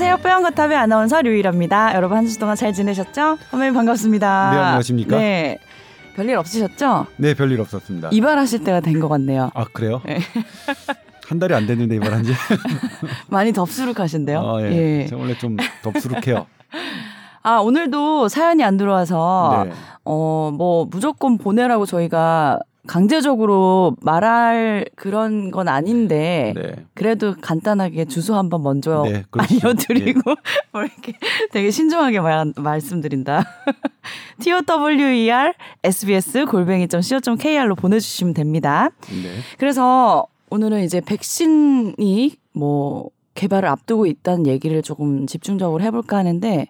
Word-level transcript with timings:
안녕하세요. 0.00 0.22
뽀얀거탑의 0.22 0.76
아나운서 0.76 1.20
류일합니다. 1.22 1.96
여러분 1.96 2.16
한 2.16 2.24
주 2.24 2.38
동안 2.38 2.54
잘 2.54 2.72
지내셨죠? 2.72 3.36
선배님 3.50 3.74
반갑습니다. 3.74 4.50
네, 4.52 4.56
안녕하십니까? 4.58 5.16
네. 5.18 5.58
별일 6.14 6.36
없으셨죠? 6.36 7.06
네, 7.16 7.34
별일 7.34 7.60
없었습니다. 7.60 8.10
이발하실 8.12 8.62
때가 8.62 8.78
된 8.78 9.00
것 9.00 9.08
같네요. 9.08 9.50
아, 9.54 9.64
그래요? 9.72 10.00
네. 10.06 10.20
한 11.26 11.40
달이 11.40 11.52
안 11.52 11.66
됐는데 11.66 11.96
이발한 11.96 12.22
지. 12.22 12.32
많이 13.28 13.52
덥수룩하신데요. 13.52 14.38
아, 14.38 14.62
예. 14.62 15.00
예. 15.00 15.06
제가 15.06 15.20
원래 15.20 15.36
좀 15.36 15.56
덥수룩해요. 15.82 16.46
아, 17.42 17.56
오늘도 17.56 18.28
사연이 18.28 18.62
안 18.62 18.76
들어와서 18.76 19.64
네. 19.66 19.72
어, 20.04 20.52
뭐 20.56 20.86
무조건 20.88 21.38
보내라고 21.38 21.86
저희가 21.86 22.60
강제적으로 22.88 23.94
말할 24.00 24.86
그런 24.96 25.50
건 25.50 25.68
아닌데 25.68 26.54
네. 26.56 26.86
그래도 26.94 27.34
간단하게 27.40 28.06
주소 28.06 28.34
한번 28.34 28.62
먼저 28.62 29.02
네, 29.04 29.24
그렇죠. 29.30 29.54
알려드리고 29.62 30.20
뭐 30.72 30.82
이렇게 30.82 31.12
되게 31.52 31.70
신중하게 31.70 32.20
말, 32.20 32.52
말씀드린다. 32.56 33.44
tower 34.66 35.52
sbs 35.84 36.46
골뱅이.co.kr로 36.46 37.74
보내주시면 37.74 38.34
됩니다. 38.34 38.88
네. 39.10 39.34
그래서 39.58 40.26
오늘은 40.50 40.82
이제 40.82 41.02
백신이 41.02 42.36
뭐 42.54 43.10
개발을 43.34 43.68
앞두고 43.68 44.06
있다는 44.06 44.46
얘기를 44.46 44.80
조금 44.82 45.26
집중적으로 45.26 45.84
해볼까 45.84 46.16
하는데 46.16 46.66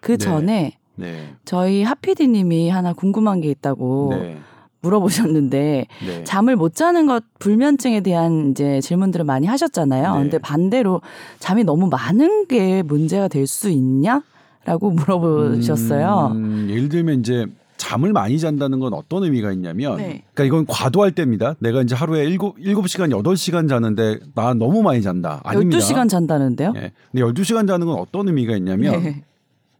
그 0.00 0.12
네. 0.12 0.18
전에 0.18 0.78
네. 0.96 1.34
저희 1.44 1.84
하피디님이 1.84 2.68
하나 2.68 2.92
궁금한 2.92 3.40
게 3.40 3.48
있다고 3.48 4.08
네. 4.10 4.38
물어보셨는데 4.82 5.86
네. 6.06 6.24
잠을 6.24 6.56
못 6.56 6.74
자는 6.74 7.06
것 7.06 7.24
불면증에 7.38 8.00
대한 8.00 8.50
이제 8.50 8.80
질문들을 8.80 9.24
많이 9.24 9.46
하셨잖아요. 9.46 10.14
네. 10.14 10.20
근데 10.22 10.38
반대로 10.38 11.00
잠이 11.38 11.64
너무 11.64 11.88
많은 11.88 12.46
게 12.46 12.82
문제가 12.82 13.28
될 13.28 13.46
수 13.46 13.70
있냐?라고 13.70 14.90
물어보셨어요. 14.90 16.32
음, 16.34 16.66
예를 16.70 16.88
들면 16.88 17.20
이제 17.20 17.46
잠을 17.76 18.12
많이 18.12 18.38
잔다는 18.38 18.78
건 18.78 18.94
어떤 18.94 19.24
의미가 19.24 19.50
있냐면 19.52 19.96
네. 19.96 20.22
그러니까 20.34 20.44
이건 20.44 20.66
과도할 20.66 21.10
때입니다. 21.12 21.54
내가 21.58 21.82
이제 21.82 21.94
하루에 21.96 22.24
7, 22.28 22.38
7시간, 22.38 23.10
8시간 23.10 23.68
자는데 23.68 24.20
나 24.34 24.54
너무 24.54 24.82
많이 24.82 25.02
잔다. 25.02 25.40
아닙니다. 25.44 25.78
12시간 25.78 26.08
잔다는데요? 26.08 26.72
예. 26.76 26.92
근데 27.10 27.24
12시간 27.24 27.66
자는 27.66 27.86
건 27.88 27.98
어떤 27.98 28.28
의미가 28.28 28.56
있냐면 28.56 29.02
네. 29.02 29.24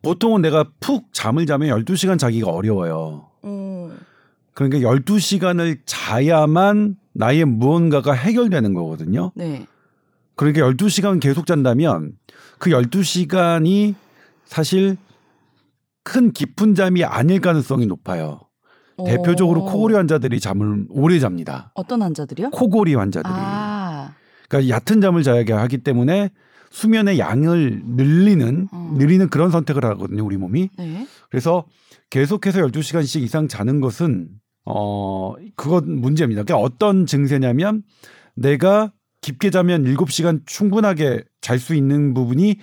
보통은 0.02 0.42
내가 0.42 0.64
푹 0.80 1.04
잠을 1.12 1.46
자면 1.46 1.68
12시간 1.84 2.18
자기가 2.18 2.50
어려워요. 2.50 3.26
음. 3.44 3.71
그러니까 4.54 4.90
12시간을 4.90 5.78
자야만 5.86 6.96
나의 7.14 7.44
무언가가 7.44 8.12
해결되는 8.12 8.74
거거든요. 8.74 9.32
네. 9.34 9.66
그러니까 10.34 10.66
12시간 10.70 11.20
계속 11.20 11.46
잔다면 11.46 12.12
그 12.58 12.70
12시간이 12.70 13.94
사실 14.44 14.96
큰 16.04 16.32
깊은 16.32 16.74
잠이 16.74 17.04
아닐 17.04 17.40
가능성이 17.40 17.86
높아요. 17.86 18.40
대표적으로 19.06 19.62
오. 19.62 19.64
코골이 19.66 19.94
환자들이 19.94 20.40
잠을 20.40 20.86
오래 20.90 21.18
잡니다. 21.18 21.72
어떤 21.74 22.02
환자들이요? 22.02 22.50
코골이 22.50 22.94
환자들이. 22.94 23.32
아. 23.34 24.14
그러니까 24.48 24.76
얕은 24.76 25.00
잠을 25.00 25.22
자야 25.22 25.44
하기 25.46 25.78
때문에 25.78 26.30
수면의 26.70 27.18
양을 27.18 27.82
늘리는 27.84 28.68
음. 28.72 28.94
늘리는 28.96 29.28
그런 29.28 29.50
선택을 29.50 29.84
하거든요, 29.84 30.24
우리 30.24 30.36
몸이. 30.36 30.70
네. 30.78 31.06
그래서 31.30 31.64
계속해서 32.10 32.60
12시간씩 32.60 33.22
이상 33.22 33.48
자는 33.48 33.80
것은 33.80 34.28
어 34.64 35.34
그건 35.56 36.00
문제입니다. 36.00 36.42
그러니까 36.44 36.64
어떤 36.64 37.06
증세냐면 37.06 37.82
내가 38.34 38.92
깊게 39.20 39.50
자면 39.50 39.84
7시간 39.84 40.42
충분하게 40.46 41.22
잘 41.40 41.58
수 41.58 41.74
있는 41.74 42.14
부분이 42.14 42.56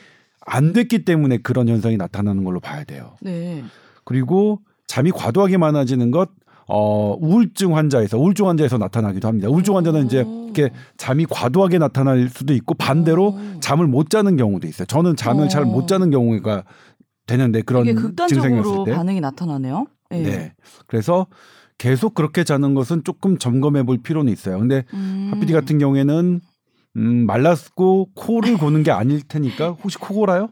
안 0.46 0.74
됐기 0.74 1.06
때문에 1.06 1.38
그런 1.38 1.68
현상이 1.68 1.98
나타나는 1.98 2.44
걸로 2.44 2.60
봐야 2.60 2.84
돼요. 2.84 3.16
네. 3.22 3.64
그리고 4.04 4.60
잠이 4.88 5.12
과도하게 5.12 5.58
많아지는 5.58 6.12
것 6.12 6.30
어, 6.68 7.16
우울증 7.20 7.76
환자에서 7.76 8.18
우울증 8.18 8.48
환자에서 8.48 8.78
나타나기도 8.78 9.28
합니다. 9.28 9.50
우울증 9.50 9.76
환자는 9.76 10.06
이제 10.06 10.22
오. 10.22 10.44
이렇게 10.46 10.72
잠이 10.98 11.26
과도하게 11.26 11.80
나타날 11.80 12.30
수도 12.30 12.54
있고 12.54 12.74
반대로 12.76 13.30
오. 13.30 13.60
잠을 13.60 13.88
못 13.88 14.10
자는 14.10 14.38
경우도 14.38 14.68
있어요. 14.68 14.86
저는 14.86 15.16
잠을 15.16 15.46
어. 15.46 15.48
잘못 15.48 15.88
자는 15.88 16.12
경우가 16.12 16.64
되는데 17.28 17.62
그런 17.62 17.84
이게 17.84 17.94
증상이었을 17.94 18.16
극단적으로 18.16 18.84
때. 18.86 18.94
반응이 18.94 19.20
나타나네요. 19.22 19.86
네. 20.12 20.22
네. 20.24 20.54
그래서 20.88 21.28
계속 21.80 22.14
그렇게 22.14 22.44
자는 22.44 22.76
것은 22.76 23.04
조금 23.04 23.40
점검해 23.40 23.84
볼 23.84 23.98
필요는 23.98 24.32
있어요. 24.32 24.60
근데 24.60 24.84
음. 24.94 25.30
하피디 25.32 25.54
같은 25.54 25.80
경우에는 25.80 26.42
음, 26.98 27.26
말랐고 27.26 28.10
코를 28.16 28.58
고는 28.58 28.84
게 28.84 28.92
아닐 28.92 29.22
테니까 29.28 29.72
혹시 29.72 29.98
코 29.98 30.14
골아요? 30.14 30.50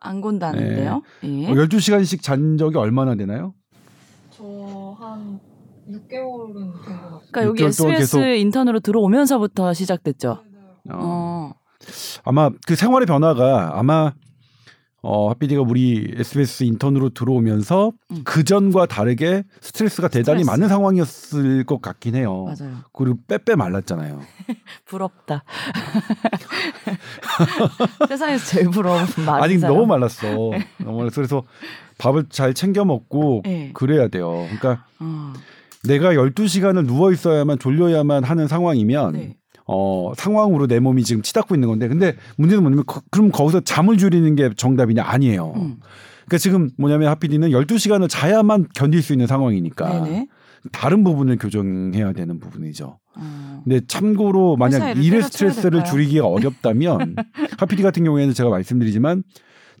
안 0.00 0.20
건다는데요. 0.20 1.02
예. 1.24 1.46
어, 1.48 1.50
12시간씩 1.54 2.22
잔 2.22 2.56
적이 2.56 2.78
얼마나 2.78 3.14
되나요? 3.16 3.52
저 4.30 4.96
한 5.00 5.40
6개월은 5.90 6.54
된 6.54 6.72
것 6.72 6.80
같아요. 6.82 7.20
그러니까 7.32 7.44
여기 7.44 7.62
6개월 7.64 7.76
동안 7.78 7.94
SBS 7.96 8.16
계속- 8.16 8.24
인턴으로 8.40 8.80
들어오면서부터 8.80 9.74
시작됐죠. 9.74 10.30
어. 10.90 10.92
어. 10.92 11.52
아마 12.24 12.50
그 12.66 12.76
생활의 12.76 13.06
변화가 13.06 13.72
아마 13.78 14.12
어, 15.06 15.28
하피디가 15.28 15.60
우리 15.60 16.14
SBS 16.16 16.64
인턴으로 16.64 17.10
들어오면서 17.10 17.92
음. 18.10 18.22
그 18.24 18.42
전과 18.42 18.86
다르게 18.86 19.44
스트레스가 19.60 20.08
대단히 20.08 20.42
스트레스. 20.44 20.50
많은 20.50 20.68
상황이었을 20.68 21.64
것 21.64 21.82
같긴 21.82 22.14
해요. 22.14 22.44
맞아요. 22.46 22.76
그리고 22.94 23.18
빼빼 23.28 23.54
말랐잖아요. 23.54 24.20
부럽다. 24.86 25.44
세상에서 28.08 28.46
제일 28.46 28.70
부러운 28.70 29.04
말. 29.26 29.42
아니 29.42 29.58
너무 29.58 29.84
말랐어. 29.84 30.26
너무 30.78 30.98
말랐어. 30.98 31.14
그래서 31.16 31.42
밥을 31.98 32.30
잘 32.30 32.54
챙겨 32.54 32.86
먹고 32.86 33.42
네. 33.44 33.72
그래야 33.74 34.08
돼요. 34.08 34.30
그러니까 34.46 34.86
어. 35.00 35.34
내가 35.86 36.14
12시간을 36.14 36.86
누워 36.86 37.12
있어야만 37.12 37.58
졸려야만 37.58 38.24
하는 38.24 38.48
상황이면 38.48 39.12
네. 39.12 39.36
어, 39.66 40.12
상황으로 40.16 40.66
내 40.66 40.78
몸이 40.78 41.04
지금 41.04 41.22
치닫고 41.22 41.54
있는 41.54 41.68
건데 41.68 41.88
근데 41.88 42.16
문제는 42.36 42.62
뭐냐면 42.62 42.84
거- 42.86 43.02
그럼 43.10 43.30
거기서 43.30 43.60
잠을 43.60 43.96
줄이는 43.96 44.34
게 44.36 44.50
정답이냐 44.54 45.02
아니에요. 45.04 45.52
음. 45.56 45.76
그러니까 46.26 46.38
지금 46.38 46.70
뭐냐면 46.78 47.08
하피디는 47.08 47.50
12시간을 47.50 48.08
자야만 48.08 48.66
견딜 48.74 49.02
수 49.02 49.12
있는 49.12 49.26
상황이니까 49.26 50.04
네네. 50.04 50.28
다른 50.72 51.04
부분을 51.04 51.36
교정해야 51.38 52.12
되는 52.12 52.38
부분이죠. 52.38 52.98
어. 53.16 53.60
근데 53.64 53.80
참고로 53.86 54.56
만약 54.56 54.96
일의 54.96 55.22
스트레스를? 55.22 55.84
줄이기가 55.84 56.26
어렵다면 56.26 57.16
하피디 57.58 57.82
같은 57.82 58.04
경우에는 58.04 58.34
제가 58.34 58.50
말씀드리지만 58.50 59.22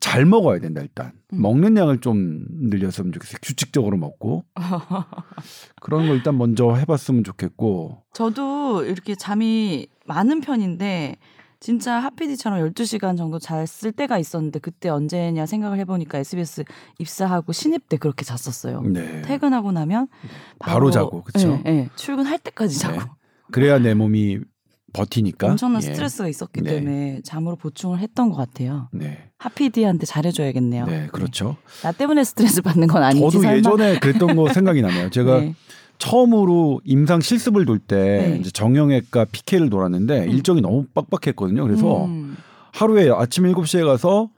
잘 0.00 0.26
먹어야 0.26 0.58
된다 0.58 0.80
일단 0.82 1.12
음. 1.32 1.40
먹는 1.42 1.76
양을 1.76 2.00
좀 2.00 2.44
늘렸으면 2.50 3.12
좋겠어요 3.12 3.38
규칙적으로 3.42 3.96
먹고 3.96 4.44
그런 5.80 6.06
걸 6.06 6.16
일단 6.16 6.36
먼저 6.36 6.74
해봤으면 6.74 7.24
좋겠고 7.24 8.02
저도 8.12 8.84
이렇게 8.84 9.14
잠이 9.14 9.86
많은 10.06 10.40
편인데 10.40 11.16
진짜 11.64 11.98
하피디처럼 11.98 12.60
12시간 12.72 13.16
정도 13.16 13.38
잤을 13.38 13.92
때가 13.92 14.18
있었는데 14.18 14.58
그때 14.58 14.90
언제냐 14.90 15.46
생각을 15.46 15.78
해보니까 15.78 16.18
SBS 16.18 16.64
입사하고 16.98 17.54
신입 17.54 17.88
때 17.88 17.96
그렇게 17.96 18.22
잤었어요. 18.22 18.82
네. 18.82 19.22
퇴근하고 19.22 19.72
나면 19.72 20.08
바로 20.58 20.90
자고, 20.90 21.22
그쵸? 21.22 21.58
예, 21.64 21.70
예. 21.70 21.90
출근할 21.96 22.38
때까지 22.40 22.78
자고 22.78 22.98
네. 22.98 23.06
그래야 23.50 23.78
내 23.78 23.94
몸이 23.94 24.40
버티니까 24.92 25.46
엄청난 25.52 25.82
예. 25.82 25.86
스트레스가 25.86 26.28
있었기 26.28 26.60
네. 26.60 26.74
때문에 26.74 27.20
잠으로 27.24 27.56
보충을 27.56 27.98
했던 27.98 28.28
것 28.28 28.36
같아요. 28.36 28.90
네, 28.92 29.30
하피디한테 29.38 30.04
잘해줘야겠네요. 30.04 30.84
네, 30.84 31.06
그렇죠. 31.12 31.56
나 31.82 31.92
때문에 31.92 32.24
스트레스 32.24 32.60
받는 32.60 32.88
건 32.88 33.02
아니지 33.02 33.20
저도 33.20 33.40
설마. 33.40 33.56
예전에 33.56 33.98
그랬던 34.00 34.36
거 34.36 34.52
생각이 34.52 34.82
나네요. 34.82 35.08
제가 35.08 35.40
네. 35.40 35.54
처음으로 35.98 36.80
임상 36.84 37.20
실습을 37.20 37.64
돌때 37.64 37.96
네. 37.96 38.36
이제 38.40 38.50
정형외과 38.50 39.24
PK를 39.26 39.70
돌았는데 39.70 40.24
음. 40.26 40.30
일정이 40.30 40.60
너무 40.60 40.84
빡빡했거든요. 40.94 41.62
그래서 41.64 42.04
음. 42.06 42.36
하루에 42.72 43.10
아침 43.10 43.44
7시에 43.44 43.84
가서 43.86 44.28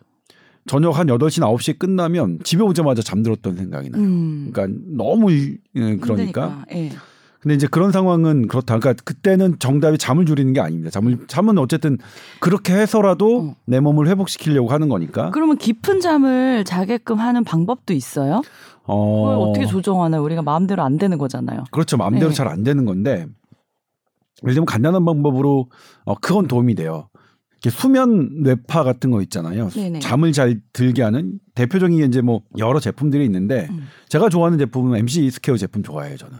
저녁 0.66 0.98
한 0.98 1.06
8시, 1.06 1.40
9시에 1.42 1.78
끝나면 1.78 2.40
집에 2.42 2.62
오자마자 2.62 3.00
잠들었던 3.02 3.56
생각이 3.56 3.90
나요. 3.90 4.02
음. 4.02 4.50
그러니까 4.52 4.78
너무 4.96 5.30
일- 5.30 5.58
예, 5.76 5.80
그러니까. 5.96 6.08
힘드니까. 6.08 6.64
예. 6.72 6.90
근데 7.46 7.54
이제 7.54 7.68
그런 7.68 7.92
상황은 7.92 8.48
그렇다. 8.48 8.76
그러니까 8.76 9.00
그때는 9.04 9.60
정답이 9.60 9.98
잠을 9.98 10.26
줄이는 10.26 10.52
게 10.52 10.58
아닙니다. 10.58 10.90
잠을 10.90 11.28
잠은 11.28 11.58
어쨌든 11.58 11.96
그렇게 12.40 12.74
해서라도 12.74 13.50
어. 13.50 13.56
내 13.66 13.78
몸을 13.78 14.08
회복시키려고 14.08 14.68
하는 14.70 14.88
거니까. 14.88 15.30
그러면 15.30 15.56
깊은 15.56 16.00
잠을 16.00 16.64
자게끔 16.64 17.20
하는 17.20 17.44
방법도 17.44 17.94
있어요? 17.94 18.42
그걸 18.82 18.96
어, 18.96 19.38
어떻게 19.38 19.64
조정하나요? 19.64 20.24
우리가 20.24 20.42
마음대로 20.42 20.82
안 20.82 20.96
되는 20.96 21.18
거잖아요. 21.18 21.62
그렇죠. 21.70 21.96
마음대로 21.96 22.30
네. 22.30 22.34
잘안 22.34 22.64
되는 22.64 22.84
건데 22.84 23.28
예를 24.42 24.54
들면 24.54 24.66
간단한 24.66 25.04
방법으로 25.04 25.68
어, 26.04 26.14
그건 26.16 26.48
도움이 26.48 26.74
돼요. 26.74 27.08
이렇게 27.62 27.70
수면 27.70 28.42
뇌파 28.42 28.82
같은 28.82 29.12
거 29.12 29.22
있잖아요. 29.22 29.68
네네. 29.68 30.00
잠을 30.00 30.32
잘 30.32 30.60
들게 30.72 31.02
하는 31.02 31.38
대표적인 31.54 31.98
게 31.98 32.06
이제 32.06 32.22
뭐 32.22 32.42
여러 32.58 32.80
제품들이 32.80 33.24
있는데 33.24 33.68
음. 33.70 33.86
제가 34.08 34.30
좋아하는 34.30 34.58
제품은 34.58 34.98
MC 34.98 35.30
스퀘어 35.30 35.56
제품 35.56 35.84
좋아해요 35.84 36.16
저는. 36.16 36.38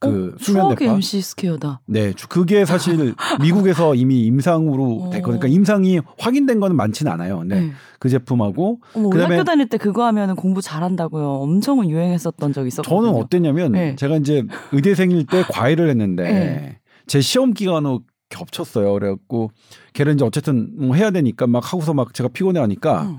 어, 0.00 0.08
그 0.08 0.32
어, 0.34 0.36
수면 0.38 0.62
추억의. 0.76 0.88
MC 0.88 1.20
스퀘어다. 1.20 1.80
네, 1.86 2.12
주- 2.12 2.28
그게 2.28 2.64
사실 2.64 3.14
미국에서 3.40 3.94
이미 3.94 4.20
임상으로 4.26 4.84
어. 4.84 5.10
됐거든요. 5.10 5.38
그러니까 5.40 5.48
임상이 5.48 6.00
확인된 6.18 6.60
거는 6.60 6.76
많지는 6.76 7.10
않아요. 7.12 7.42
네, 7.44 7.60
네. 7.60 7.72
그 7.98 8.08
제품하고 8.08 8.80
어머, 8.94 9.10
그다음에- 9.10 9.30
학교 9.32 9.44
다닐 9.44 9.68
때 9.68 9.78
그거 9.78 10.04
하면 10.06 10.36
공부 10.36 10.60
잘한다고요. 10.60 11.26
엄청 11.26 11.88
유행했었던 11.88 12.52
적이 12.52 12.68
있었거든요. 12.68 13.06
저는 13.08 13.20
어땠냐면 13.20 13.72
네. 13.72 13.96
제가 13.96 14.16
이제 14.16 14.44
의대생일 14.72 15.26
때 15.26 15.42
과외를 15.50 15.88
했는데 15.88 16.22
네. 16.24 16.78
제 17.06 17.20
시험 17.20 17.52
기간으로 17.54 18.02
겹쳤어요. 18.28 18.92
그래갖고 18.94 19.50
걔를 19.92 20.14
이제 20.14 20.24
어쨌든 20.24 20.70
뭐 20.76 20.96
해야 20.96 21.10
되니까 21.10 21.46
막 21.46 21.72
하고서 21.72 21.94
막 21.94 22.12
제가 22.12 22.28
피곤해 22.32 22.60
하니까 22.60 23.02
응. 23.08 23.18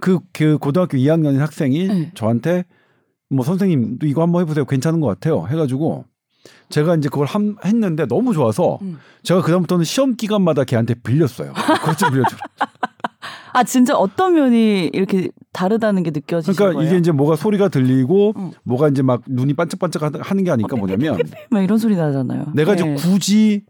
그, 0.00 0.18
그 0.32 0.58
고등학교 0.58 0.98
2학년인 0.98 1.38
학생이 1.38 1.86
네. 1.88 2.10
저한테 2.14 2.64
뭐 3.32 3.44
선생님도 3.44 4.06
이거 4.06 4.22
한번 4.22 4.42
해보세요. 4.42 4.64
괜찮은 4.64 5.00
것 5.00 5.06
같아요. 5.08 5.46
해가지고 5.48 6.04
제가 6.68 6.96
이제 6.96 7.08
그걸 7.08 7.26
함, 7.26 7.56
했는데 7.64 8.06
너무 8.06 8.32
좋아서 8.34 8.78
응. 8.82 8.98
제가 9.22 9.42
그다음부터는 9.42 9.84
시험 9.84 10.16
기간마다 10.16 10.64
걔한테 10.64 10.94
빌렸어요. 10.94 11.52
그렇지 11.82 12.04
빌려줘. 12.10 12.36
아 13.54 13.64
진짜 13.64 13.94
어떤 13.94 14.34
면이 14.34 14.90
이렇게 14.94 15.28
다르다는 15.52 16.02
게 16.02 16.10
느껴지신 16.10 16.54
그러니까 16.54 16.78
거예요? 16.78 16.88
이게 16.88 16.98
이제 16.98 17.12
뭐가 17.12 17.36
소리가 17.36 17.68
들리고 17.68 18.32
응. 18.36 18.50
뭐가 18.64 18.88
이제 18.88 19.02
막 19.02 19.22
눈이 19.26 19.54
반짝반짝 19.54 20.02
하- 20.02 20.10
하는 20.22 20.44
게 20.44 20.50
아니까 20.50 20.74
뭐냐면 20.76 21.18
막 21.50 21.62
이런 21.62 21.76
소리 21.78 21.94
나잖아요. 21.96 22.46
내가 22.54 22.74
이제 22.74 22.84
네. 22.84 22.94
굳이 22.94 23.64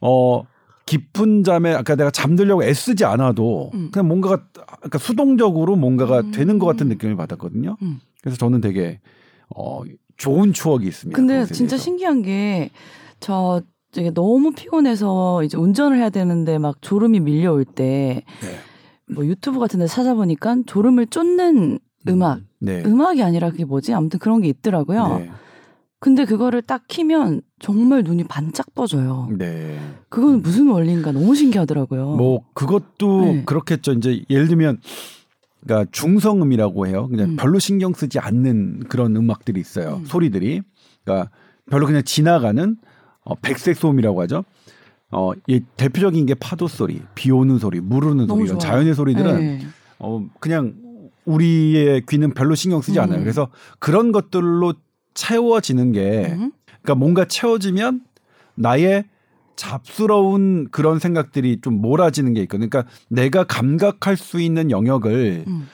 어 0.00 0.42
깊은 0.86 1.42
잠에 1.42 1.74
아까 1.74 1.96
내가 1.96 2.10
잠들려고 2.10 2.62
애쓰지 2.62 3.04
않아도 3.04 3.70
음. 3.74 3.90
그냥 3.92 4.06
뭔가가 4.06 4.46
그러니까 4.78 4.98
수동적으로 4.98 5.74
뭔가가 5.76 6.20
음. 6.20 6.30
되는 6.30 6.58
것 6.58 6.66
같은 6.66 6.88
느낌을 6.88 7.16
받았거든요. 7.16 7.76
음. 7.82 8.00
그래서 8.22 8.38
저는 8.38 8.60
되게 8.60 9.00
어 9.54 9.82
좋은 10.16 10.52
추억이 10.52 10.86
있습니다. 10.86 11.16
근데 11.16 11.44
진짜. 11.46 11.76
신기한 11.76 12.22
게저 12.22 13.62
되게 13.92 14.10
너무 14.12 14.52
피곤해서 14.52 15.42
이제 15.42 15.56
운전을 15.56 15.98
해야 15.98 16.08
되는데 16.08 16.58
막 16.58 16.80
졸음이 16.80 17.20
밀려올 17.20 17.64
때뭐 17.64 18.22
네. 18.42 19.28
유튜브 19.28 19.58
같은 19.58 19.80
데 19.80 19.86
찾아보니까 19.86 20.58
졸음을 20.66 21.06
쫓는 21.08 21.80
음악 22.08 22.40
네. 22.60 22.82
음악이 22.84 23.22
아니라 23.22 23.50
그게 23.50 23.64
뭐지? 23.64 23.92
아무튼 23.92 24.20
그런 24.20 24.40
게 24.40 24.48
있더라고요. 24.48 25.18
네. 25.18 25.30
근데 25.98 26.24
그거를 26.24 26.62
딱 26.62 26.86
키면 26.88 27.40
정말 27.58 28.02
눈이 28.02 28.24
반짝 28.24 28.74
떠져요. 28.74 29.28
네. 29.36 29.78
그건 30.08 30.42
무슨 30.42 30.68
원리인가 30.68 31.12
너무 31.12 31.34
신기하더라고요. 31.34 32.16
뭐 32.16 32.44
그것도 32.52 33.20
네. 33.22 33.44
그렇겠죠. 33.44 33.92
이제 33.92 34.22
예를 34.28 34.46
들면 34.48 34.78
그러니까 35.64 35.90
중성음이라고 35.92 36.86
해요. 36.86 37.08
그냥 37.08 37.30
음. 37.30 37.36
별로 37.36 37.58
신경 37.58 37.92
쓰지 37.92 38.18
않는 38.18 38.84
그런 38.88 39.16
음악들이 39.16 39.58
있어요. 39.58 39.96
음. 39.96 40.04
소리들이. 40.04 40.60
그러니까 41.04 41.30
별로 41.70 41.86
그냥 41.86 42.02
지나가는 42.04 42.76
어, 43.24 43.34
백색 43.36 43.76
소음이라고 43.76 44.22
하죠. 44.22 44.44
어, 45.10 45.32
이 45.46 45.60
대표적인 45.76 46.26
게 46.26 46.34
파도 46.34 46.68
소리, 46.68 47.00
비 47.14 47.30
오는 47.30 47.58
소리, 47.58 47.80
물 47.80 48.00
너무 48.04 48.26
소리, 48.26 48.44
이런 48.44 48.58
좋아요. 48.58 48.58
자연의 48.58 48.94
소리들은 48.94 49.40
네. 49.40 49.66
어, 49.98 50.24
그냥 50.40 50.74
우리의 51.24 52.02
귀는 52.08 52.34
별로 52.34 52.54
신경 52.54 52.80
쓰지 52.80 53.00
않아요. 53.00 53.18
음. 53.18 53.22
그래서 53.22 53.48
그런 53.78 54.12
것들로 54.12 54.74
채워지는 55.16 55.90
게 55.90 56.26
음. 56.30 56.52
그러니까 56.82 56.94
뭔가 56.94 57.24
채워지면 57.24 58.02
나의 58.54 59.04
잡스러운 59.56 60.68
그런 60.70 61.00
생각들이 61.00 61.60
좀 61.60 61.80
몰아지는 61.80 62.34
게 62.34 62.42
있거든요. 62.42 62.68
그러니까 62.68 62.92
내가 63.08 63.42
감각할 63.42 64.16
수 64.16 64.40
있는 64.40 64.70
영역을 64.70 65.44
음. 65.48 65.68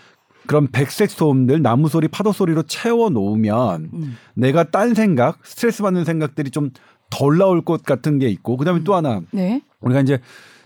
그런 0.46 0.68
백색 0.68 1.10
소음들, 1.10 1.60
나무 1.62 1.88
소리, 1.88 2.08
파도 2.08 2.32
소리로 2.32 2.62
채워 2.62 3.10
놓으면 3.10 3.90
음. 3.92 4.16
내가 4.34 4.64
딴 4.64 4.94
생각, 4.94 5.38
스트레스 5.44 5.82
받는 5.82 6.04
생각들이 6.04 6.50
좀 6.50 6.70
덜 7.12 7.36
나올 7.36 7.62
것 7.62 7.84
같은 7.84 8.18
게 8.18 8.28
있고 8.28 8.56
그다음에 8.56 8.82
또 8.84 8.94
하나 8.94 9.20
네. 9.30 9.60
우리가 9.80 10.00
이제 10.00 10.18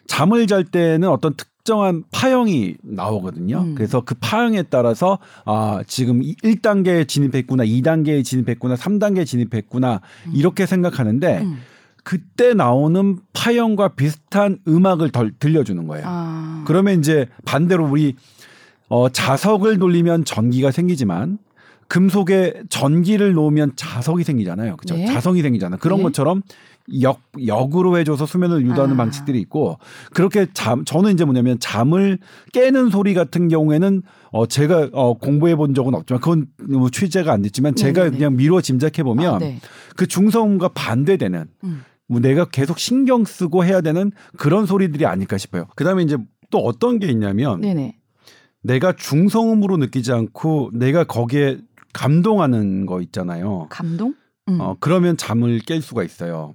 잠을 0.06 0.46
잘 0.46 0.64
때는 0.64 1.08
어떤 1.08 1.34
특정한 1.34 2.04
파형이 2.10 2.76
나오거든요. 2.82 3.58
음. 3.58 3.74
그래서 3.74 4.02
그 4.02 4.14
파형에 4.14 4.64
따라서 4.64 5.18
아, 5.44 5.82
지금 5.86 6.20
1단계에 6.20 7.08
진입했구나, 7.08 7.64
2단계에 7.64 8.24
진입했구나, 8.24 8.74
3단계에 8.74 9.26
진입했구나 9.26 10.00
이렇게 10.32 10.66
생각하는데 10.66 11.40
음. 11.42 11.58
그때 12.04 12.54
나오는 12.54 13.18
파형과 13.32 13.88
비슷한 13.88 14.60
음악을 14.68 15.10
덜 15.10 15.32
들려주는 15.40 15.88
거예요. 15.88 16.04
아. 16.06 16.62
그러면 16.66 17.00
이제 17.00 17.26
반대로 17.44 17.84
우리 17.84 18.14
어, 18.88 19.08
자석을 19.08 19.78
돌리면 19.80 20.24
전기가 20.24 20.70
생기지만 20.70 21.38
금속에 21.88 22.62
전기를 22.68 23.32
놓으면 23.32 23.72
자석이 23.76 24.24
생기잖아요. 24.24 24.76
그죠? 24.76 24.94
네. 24.94 25.06
자성이 25.06 25.42
생기잖아요. 25.42 25.78
그런 25.78 25.98
네. 25.98 26.04
것처럼 26.04 26.42
역, 27.02 27.20
역으로 27.46 27.98
해줘서 27.98 28.26
수면을 28.26 28.62
유도하는 28.62 28.94
아. 28.94 28.96
방식들이 28.98 29.40
있고 29.40 29.78
그렇게 30.12 30.46
잠, 30.54 30.84
저는 30.84 31.12
이제 31.12 31.24
뭐냐면 31.24 31.58
잠을 31.58 32.18
깨는 32.52 32.90
소리 32.90 33.14
같은 33.14 33.48
경우에는 33.48 34.02
어, 34.32 34.46
제가 34.46 34.90
어, 34.92 35.14
공부해 35.14 35.56
본 35.56 35.74
적은 35.74 35.94
없지만 35.94 36.20
그건 36.20 36.46
뭐 36.68 36.90
취재가 36.90 37.32
안 37.32 37.42
됐지만 37.42 37.74
제가 37.74 38.04
네네네. 38.04 38.16
그냥 38.16 38.36
미루어 38.36 38.60
짐작해 38.60 39.02
보면 39.02 39.34
아, 39.34 39.38
네. 39.38 39.58
그 39.96 40.06
중성음과 40.06 40.68
반대되는 40.68 41.46
음. 41.64 41.82
뭐 42.08 42.20
내가 42.20 42.44
계속 42.44 42.78
신경 42.78 43.24
쓰고 43.24 43.64
해야 43.64 43.80
되는 43.80 44.12
그런 44.36 44.66
소리들이 44.66 45.06
아닐까 45.06 45.38
싶어요. 45.38 45.66
그다음에 45.74 46.02
이제 46.02 46.16
또 46.50 46.58
어떤 46.58 46.98
게 46.98 47.08
있냐면 47.08 47.60
네네. 47.60 47.96
내가 48.62 48.94
중성음으로 48.94 49.76
느끼지 49.76 50.12
않고 50.12 50.70
내가 50.72 51.04
거기에 51.04 51.58
감동하는 51.92 52.86
거 52.86 53.00
있잖아요. 53.00 53.66
감동? 53.70 54.14
음. 54.48 54.60
어, 54.60 54.76
그러면 54.78 55.16
잠을 55.16 55.58
깰 55.60 55.80
수가 55.80 56.04
있어요. 56.04 56.54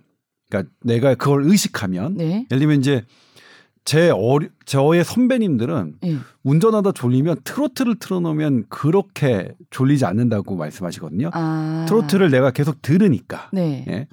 그러니까 0.51 0.71
내가 0.81 1.15
그걸 1.15 1.43
의식하면 1.45 2.17
네. 2.17 2.45
예를 2.51 2.59
들면 2.59 2.79
이제 2.79 3.03
제 3.83 4.11
어리, 4.11 4.49
저의 4.65 5.03
선배님들은 5.03 5.95
예. 6.05 6.17
운전하다 6.43 6.91
졸리면 6.91 7.37
트로트를 7.43 7.95
틀어놓으면 7.95 8.65
그렇게 8.69 9.55
졸리지 9.71 10.05
않는다고 10.05 10.55
말씀하시거든요. 10.55 11.31
아. 11.33 11.85
트로트를 11.87 12.29
내가 12.29 12.51
계속 12.51 12.81
들으니까. 12.83 13.49
네. 13.53 13.85
예. 13.89 14.07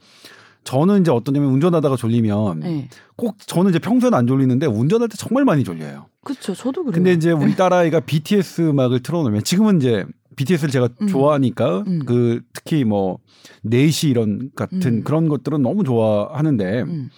저는 0.65 1.01
이제 1.01 1.11
어떠냐면 1.11 1.51
운전하다가 1.51 1.97
졸리면 1.97 2.61
네. 2.61 2.89
꼭 3.17 3.37
저는 3.47 3.71
이제 3.71 3.79
평소에는 3.79 4.17
안 4.17 4.27
졸리는데 4.27 4.67
운전할 4.67 5.09
때 5.09 5.17
정말 5.19 5.45
많이 5.45 5.65
졸려요. 5.65 6.07
그렇죠. 6.25 6.55
저도 6.55 6.85
그래요. 6.85 6.93
근데 6.93 7.13
이제 7.13 7.31
우리 7.31 7.55
딸아이가 7.57 8.01
BTS 8.01 8.63
음악을 8.71 9.01
틀어놓으면 9.01 9.45
지금은 9.45 9.79
이제 9.79 10.05
BTS를 10.39 10.71
제가 10.71 10.89
음. 11.03 11.09
좋아하니까 11.09 11.81
음. 11.87 12.01
그 12.07 12.41
특히 12.53 12.85
뭐 12.85 13.19
4시 13.67 14.09
이런 14.09 14.51
같은 14.55 14.81
음. 14.85 15.05
그런 15.05 15.29
것들은 15.29 15.61
너무 15.61 15.83
좋아하는데 15.83 16.83
음. 16.83 17.11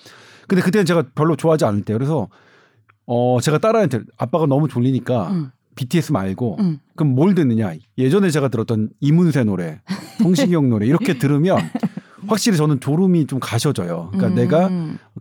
근데 0.49 0.63
그때는 0.63 0.87
제가 0.87 1.05
별로 1.15 1.37
좋아하지 1.37 1.67
않을 1.67 1.83
때 1.83 1.93
그래서 1.93 2.29
어 3.07 3.39
제가 3.43 3.59
딸아이한테 3.59 4.01
아빠가 4.17 4.47
너무 4.47 4.69
졸리니까 4.69 5.31
음. 5.31 5.51
BTS 5.75 6.13
말고 6.13 6.57
음. 6.61 6.79
그럼 6.97 7.15
뭘 7.15 7.35
듣느냐 7.35 7.75
예전에 7.99 8.31
제가 8.31 8.49
들었던 8.49 8.89
이문세 9.01 9.45
노래 9.45 9.81
성시경 10.23 10.71
노래 10.71 10.87
이렇게 10.87 11.19
들으면 11.19 11.59
확실히 12.27 12.57
저는 12.57 12.81
졸음이 12.81 13.27
좀 13.27 13.39
가셔져요. 13.39 14.11
그러니까 14.13 14.29
음. 14.29 14.35
내가 14.35 14.71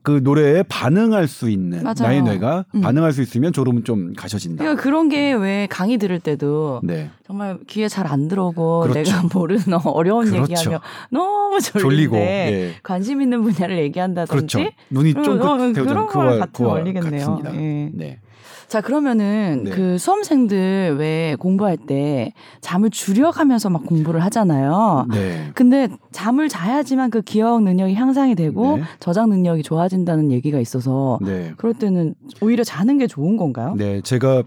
그 0.04 0.22
노래에 0.24 0.64
반응할 0.64 1.28
수 1.28 1.50
있는 1.50 1.84
맞아요. 1.84 1.96
나의 2.02 2.22
뇌가 2.24 2.66
음. 2.76 2.82
반응할 2.82 3.12
수 3.14 3.22
있으면 3.22 3.52
졸음은 3.54 3.84
좀 3.84 4.14
가셔진다. 4.14 4.64
그러니까 4.64 4.82
그런 4.84 5.10
게 5.10 5.34
왜 5.34 5.68
강의 5.70 5.98
들을 5.98 6.20
때도 6.20 6.82
네. 6.84 7.10
정말 7.26 7.58
귀에 7.68 7.88
잘 7.88 8.08
안 8.08 8.28
들어오고 8.28 8.82
그렇죠. 8.88 9.00
내가 9.12 9.24
모르는 9.34 9.64
어려운 9.86 10.26
그렇죠. 10.26 10.42
얘기하면 10.52 10.80
너무 11.12 11.60
졸리고 11.62 12.16
예. 12.18 12.76
관심 12.84 13.22
있는 13.22 13.42
분야를 13.44 13.78
얘기한다든지 13.78 14.56
그렇죠. 14.56 14.72
눈이 14.90 15.14
그런- 15.14 15.40
어, 15.40 15.44
쫑긋해오잖아요. 15.44 15.86
그런 15.86 16.08
그와- 16.08 16.12
거랑 16.14 16.40
같은 16.40 16.66
원리겠네요. 16.66 17.42
예. 17.54 17.90
네. 17.94 18.20
자 18.70 18.82
그러면은 18.82 19.64
네. 19.64 19.72
그 19.72 19.98
수험생들 19.98 20.98
왜 21.00 21.36
공부할 21.40 21.76
때 21.76 22.34
잠을 22.62 22.92
줄여가면서 22.92 23.72
막 23.72 23.84
공부를 23.84 24.24
하잖아요. 24.26 25.08
네. 25.12 25.50
근데 25.56 25.90
잠을 26.12 26.50
자야지만 26.50 27.10
그 27.10 27.24
기억 27.24 27.64
능력이 27.64 27.96
향상이 27.96 28.36
되고 28.36 28.78
네. 28.78 28.84
저장 29.00 29.30
능력이 29.30 29.64
좋아진다는 29.64 30.32
얘기가 30.32 30.60
있어서 30.60 31.18
네. 31.24 31.52
그럴 31.58 31.74
때는 31.74 32.14
오히려 32.42 32.64
자는 32.64 33.00
게 33.00 33.08
좋은 33.08 33.38
건가요? 33.38 33.74
네. 33.76 34.02
제가 34.02 34.44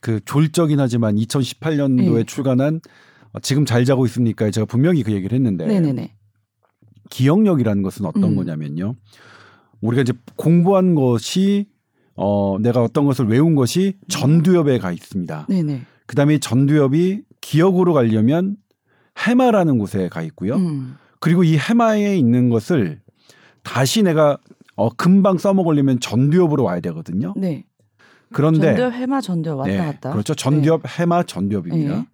그 0.00 0.20
졸적긴 0.24 0.80
하지만 0.80 1.14
2018년도에 1.14 2.14
네. 2.14 2.24
출간한 2.24 2.80
어, 3.32 3.38
지금 3.38 3.64
잘 3.64 3.84
자고 3.84 4.06
있습니까? 4.06 4.50
제가 4.50 4.64
분명히 4.64 5.04
그 5.04 5.12
얘기를 5.12 5.36
했는데 5.36 5.66
네네네. 5.66 6.12
기억력이라는 7.10 7.84
것은 7.84 8.06
어떤 8.06 8.24
음. 8.24 8.36
거냐면요. 8.36 8.96
우리가 9.82 10.02
이제 10.02 10.12
공부한 10.34 10.96
것이 10.96 11.68
어 12.16 12.56
내가 12.60 12.82
어떤 12.82 13.04
것을 13.04 13.26
외운 13.26 13.54
것이 13.54 13.94
전두엽에 14.08 14.78
가 14.78 14.90
있습니다. 14.92 15.46
네네. 15.48 15.82
그다음에 16.06 16.34
이 16.34 16.40
전두엽이 16.40 17.22
기억으로 17.40 17.92
가려면 17.92 18.56
해마라는 19.18 19.78
곳에 19.78 20.08
가 20.08 20.22
있고요. 20.22 20.56
음. 20.56 20.96
그리고 21.20 21.44
이 21.44 21.56
해마에 21.56 22.16
있는 22.16 22.48
것을 22.48 23.00
다시 23.62 24.02
내가 24.02 24.38
어 24.76 24.90
금방 24.90 25.38
써먹으려면 25.38 26.00
전두엽으로 26.00 26.64
와야 26.64 26.80
되거든요. 26.80 27.34
네. 27.36 27.64
그런데 28.32 28.68
전두엽 28.68 28.92
해마 28.92 29.20
전두엽 29.20 29.58
왔다 29.58 29.70
네, 29.70 29.78
갔다. 29.78 30.12
그렇죠. 30.12 30.34
전두엽, 30.34 30.82
해마, 30.86 31.22
전두엽입니다. 31.22 31.96
네. 31.96 32.06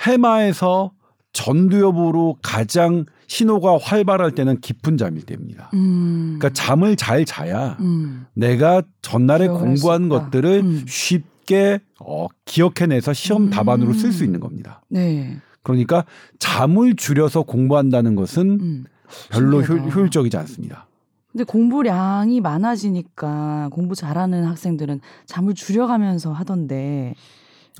해마에서 0.00 0.92
전두엽으로 1.32 2.36
가장 2.42 3.04
신호가 3.26 3.78
활발할 3.80 4.32
때는 4.32 4.60
깊은 4.60 4.96
잠일 4.96 5.22
때입니다. 5.22 5.70
음. 5.74 6.36
그러니까 6.38 6.50
잠을 6.50 6.96
잘 6.96 7.24
자야 7.24 7.76
음. 7.80 8.26
내가 8.34 8.82
전날에 9.02 9.48
공부한. 9.48 10.08
것들을 10.08 10.60
음. 10.62 10.84
쉽게 10.86 11.80
어, 12.00 12.26
기억해내서 12.44 13.12
시험 13.12 13.44
음. 13.44 13.50
답안으로 13.50 13.92
쓸 13.94 14.12
수 14.12 14.24
있는 14.24 14.40
겁니다. 14.40 14.82
네. 14.88 15.36
그러니까 15.62 16.04
잠을 16.38 16.94
줄여서 16.94 17.42
공부한다는 17.42 18.14
것은 18.14 18.50
음. 18.60 18.84
별로 19.30 19.60
효, 19.60 19.66
신기하다. 19.66 19.94
효 19.94 20.00
율적이지 20.02 20.36
않습니다. 20.36 20.86
근데 21.32 21.44
공부량이 21.44 22.40
많아지니까 22.40 23.68
공부 23.72 23.94
잘하는 23.94 24.44
학생들은 24.44 25.00
잠을 25.26 25.54
줄여가면서 25.54 26.32
하던데. 26.32 27.14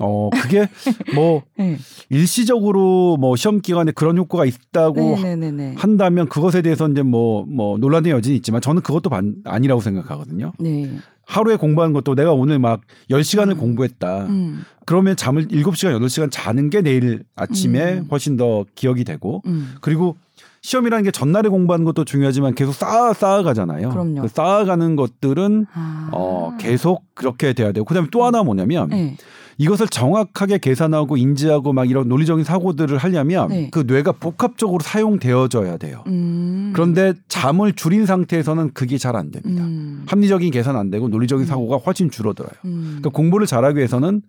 어 0.01 0.29
그게 0.41 0.67
뭐 1.13 1.43
네. 1.57 1.77
일시적으로 2.09 3.17
뭐 3.17 3.35
시험 3.35 3.61
기간에 3.61 3.91
그런 3.91 4.17
효과가 4.17 4.45
있다고 4.45 5.15
네네네네. 5.15 5.75
한다면 5.77 6.27
그것에 6.27 6.61
대해서 6.61 6.87
이제 6.89 7.01
뭐뭐 7.01 7.77
논란의 7.77 8.11
여지는 8.11 8.35
있지만 8.37 8.61
저는 8.61 8.81
그것도 8.81 9.09
반, 9.09 9.35
아니라고 9.45 9.81
생각하거든요. 9.81 10.51
네. 10.59 10.89
하루에 11.25 11.55
공부한 11.55 11.93
것도 11.93 12.13
내가 12.13 12.33
오늘 12.33 12.59
막 12.59 12.81
10시간을 13.09 13.51
음. 13.51 13.57
공부했다. 13.57 14.25
음. 14.25 14.63
그러면 14.85 15.15
잠을 15.15 15.47
7시간, 15.47 15.97
8시간 15.99 16.29
자는 16.29 16.69
게 16.69 16.81
내일 16.81 17.23
아침에 17.35 17.99
음. 17.99 18.07
훨씬 18.11 18.37
더 18.37 18.65
기억이 18.75 19.03
되고 19.03 19.41
음. 19.47 19.75
그리고 19.81 20.17
시험이라는 20.61 21.03
게 21.03 21.11
전날에 21.11 21.47
공부하는 21.47 21.85
것도 21.85 22.05
중요하지만 22.05 22.55
계속 22.55 22.73
쌓아 22.73 23.13
쌓아 23.13 23.43
가잖아요. 23.43 23.89
그럼요. 23.89 24.21
그 24.23 24.27
쌓아가는 24.27 24.95
것들은 24.95 25.67
아. 25.73 26.09
어 26.11 26.57
계속 26.59 27.03
그렇게 27.13 27.53
돼야 27.53 27.71
되고 27.71 27.85
그다음에 27.85 28.07
또 28.11 28.25
하나 28.25 28.43
뭐냐면 28.43 28.89
네. 28.89 29.15
이것을 29.57 29.87
정확하게 29.87 30.57
계산하고 30.57 31.17
인지하고 31.17 31.71
막 31.73 31.89
이런 31.89 32.07
논리적인 32.09 32.43
사고들을 32.43 32.97
하려면 32.97 33.47
네. 33.49 33.69
그 33.71 33.83
뇌가 33.87 34.13
복합적으로 34.13 34.79
사용되어져야 34.81 35.77
돼요. 35.77 36.03
음. 36.07 36.71
그런데 36.73 37.13
잠을 37.29 37.73
줄인 37.73 38.05
상태에서는 38.05 38.71
그게 38.73 38.97
잘 38.97 39.15
안 39.15 39.31
됩니다. 39.31 39.63
음. 39.63 40.03
합리적인 40.07 40.51
계산 40.51 40.75
안 40.75 40.89
되고 40.89 41.07
논리적인 41.07 41.45
음. 41.45 41.47
사고가 41.47 41.77
훨씬 41.77 42.09
줄어들어요. 42.09 42.51
음. 42.65 42.81
그러니까 42.99 43.09
공부를 43.11 43.47
잘하기 43.47 43.77
위해서는 43.77 44.21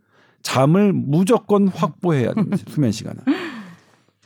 잠을 0.42 0.92
무조건 0.92 1.66
확보해야 1.66 2.32
됩니다. 2.32 2.58
수면 2.68 2.92
시간은. 2.92 3.18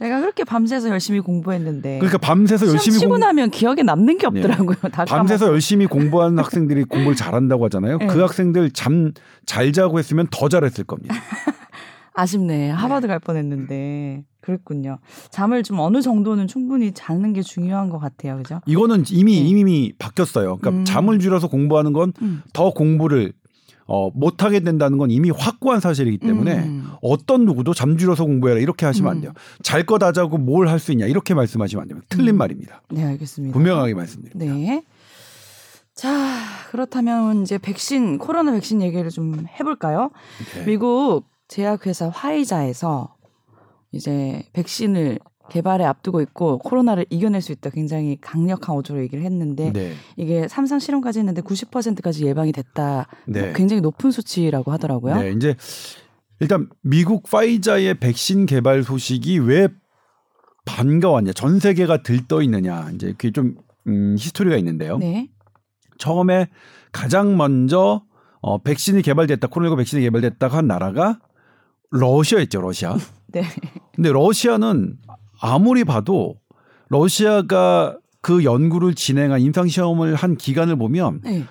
제가 0.00 0.20
그렇게 0.20 0.44
밤새서 0.44 0.88
열심히 0.88 1.20
공부했는데. 1.20 1.98
그러니까 1.98 2.16
밤새서 2.18 2.68
열심히 2.68 2.98
치고 2.98 3.10
공, 3.10 3.20
나면 3.20 3.50
기억에 3.50 3.82
남는 3.82 4.16
게 4.16 4.26
없더라고요. 4.26 4.76
다 4.90 5.04
밤새서. 5.04 5.48
열심히 5.48 5.84
공부하는 5.86 6.38
학생들이 6.38 6.84
공부를 6.84 7.14
잘한다고 7.16 7.66
하잖아요. 7.66 7.98
네. 7.98 8.06
그 8.06 8.20
학생들 8.20 8.70
잠 8.70 9.12
잘 9.46 9.72
자고 9.72 9.98
했으면 9.98 10.28
더 10.30 10.48
잘했을 10.48 10.84
겁니다. 10.84 11.14
아쉽네. 12.14 12.70
하버드 12.70 13.06
갈 13.06 13.18
뻔했는데 13.18 14.24
그랬군요. 14.40 14.98
잠을 15.30 15.62
좀 15.62 15.78
어느 15.80 16.02
정도는 16.02 16.46
충분히 16.46 16.92
자는 16.92 17.32
게 17.32 17.42
중요한 17.42 17.88
것 17.90 17.98
같아요. 17.98 18.36
그죠? 18.36 18.60
이거는 18.66 19.04
이미 19.10 19.40
네. 19.40 19.48
이미 19.48 19.92
바뀌었어요. 19.98 20.56
그러니까 20.58 20.70
음. 20.70 20.84
잠을 20.84 21.18
줄여서 21.18 21.48
공부하는 21.48 21.92
건더 21.92 22.12
음. 22.22 22.42
공부를 22.74 23.32
어, 23.92 24.08
못하게 24.14 24.60
된다는 24.60 24.98
건 24.98 25.10
이미 25.10 25.30
확고한 25.30 25.80
사실이기 25.80 26.18
때문에 26.18 26.58
음. 26.58 26.92
어떤 27.02 27.44
누구도 27.44 27.74
잠 27.74 27.96
줄여서 27.96 28.24
공부해라 28.24 28.60
이렇게 28.60 28.86
하시면 28.86 29.10
안 29.10 29.16
음. 29.16 29.20
돼요. 29.22 29.32
잘거다 29.64 30.12
자고 30.12 30.38
뭘 30.38 30.68
할 30.68 30.78
수 30.78 30.92
있냐 30.92 31.06
이렇게 31.06 31.34
말씀하시면 31.34 31.82
안 31.82 31.88
됩니다. 31.88 32.06
틀린 32.08 32.36
음. 32.36 32.38
말입니다. 32.38 32.82
네, 32.90 33.04
알겠습니다. 33.04 33.52
분명하게 33.52 33.94
말씀드립니다. 33.94 34.54
네. 34.54 34.84
자, 35.94 36.08
그렇다면 36.70 37.42
이제 37.42 37.58
백신, 37.58 38.18
코로나 38.18 38.52
백신 38.52 38.80
얘기를 38.80 39.10
좀 39.10 39.44
해볼까요? 39.58 40.10
네. 40.54 40.64
미국 40.66 41.24
제약회사 41.48 42.08
화이자에서 42.10 43.16
이제 43.92 44.44
백신을 44.52 45.18
개발에 45.50 45.84
앞두고 45.84 46.20
있고 46.22 46.58
코로나를 46.58 47.04
이겨낼 47.10 47.42
수 47.42 47.52
있다 47.52 47.70
굉장히 47.70 48.18
강력한 48.20 48.76
어조로 48.76 49.00
얘기를 49.02 49.24
했는데 49.24 49.72
네. 49.72 49.92
이게 50.16 50.48
삼상 50.48 50.78
실험까지 50.78 51.18
했는데 51.18 51.42
90%까지 51.42 52.24
예방이 52.24 52.52
됐다. 52.52 53.06
네. 53.26 53.42
뭐 53.42 53.52
굉장히 53.52 53.82
높은 53.82 54.10
수치라고 54.10 54.72
하더라고요. 54.72 55.16
네, 55.16 55.32
이제 55.32 55.56
일단 56.40 56.68
미국 56.82 57.24
파이자의 57.24 58.00
백신 58.00 58.46
개발 58.46 58.82
소식이 58.82 59.38
왜 59.40 59.68
반가웠냐, 60.64 61.32
전 61.32 61.58
세계가 61.58 62.02
들떠 62.02 62.42
있느냐, 62.42 62.90
이제 62.94 63.08
그게 63.08 63.30
좀 63.30 63.56
음, 63.86 64.16
히스토리가 64.18 64.56
있는데요. 64.56 64.98
네. 64.98 65.28
처음에 65.98 66.48
가장 66.92 67.36
먼저 67.36 68.02
어, 68.40 68.58
백신이 68.58 69.02
개발됐다, 69.02 69.48
코로나19 69.48 69.76
백신이 69.76 70.02
개발됐다 70.02 70.48
한 70.48 70.66
나라가 70.66 71.18
러시아였죠, 71.90 72.60
러시아. 72.60 72.96
네. 73.28 73.42
근데 73.94 74.10
러시아는 74.10 74.96
아무리 75.40 75.84
봐도 75.84 76.36
러시아가 76.88 77.96
그 78.20 78.44
연구를 78.44 78.94
진행한 78.94 79.40
임상 79.40 79.68
시험을 79.68 80.14
한 80.14 80.36
기간을 80.36 80.76
보면 80.76 81.20
네. 81.22 81.44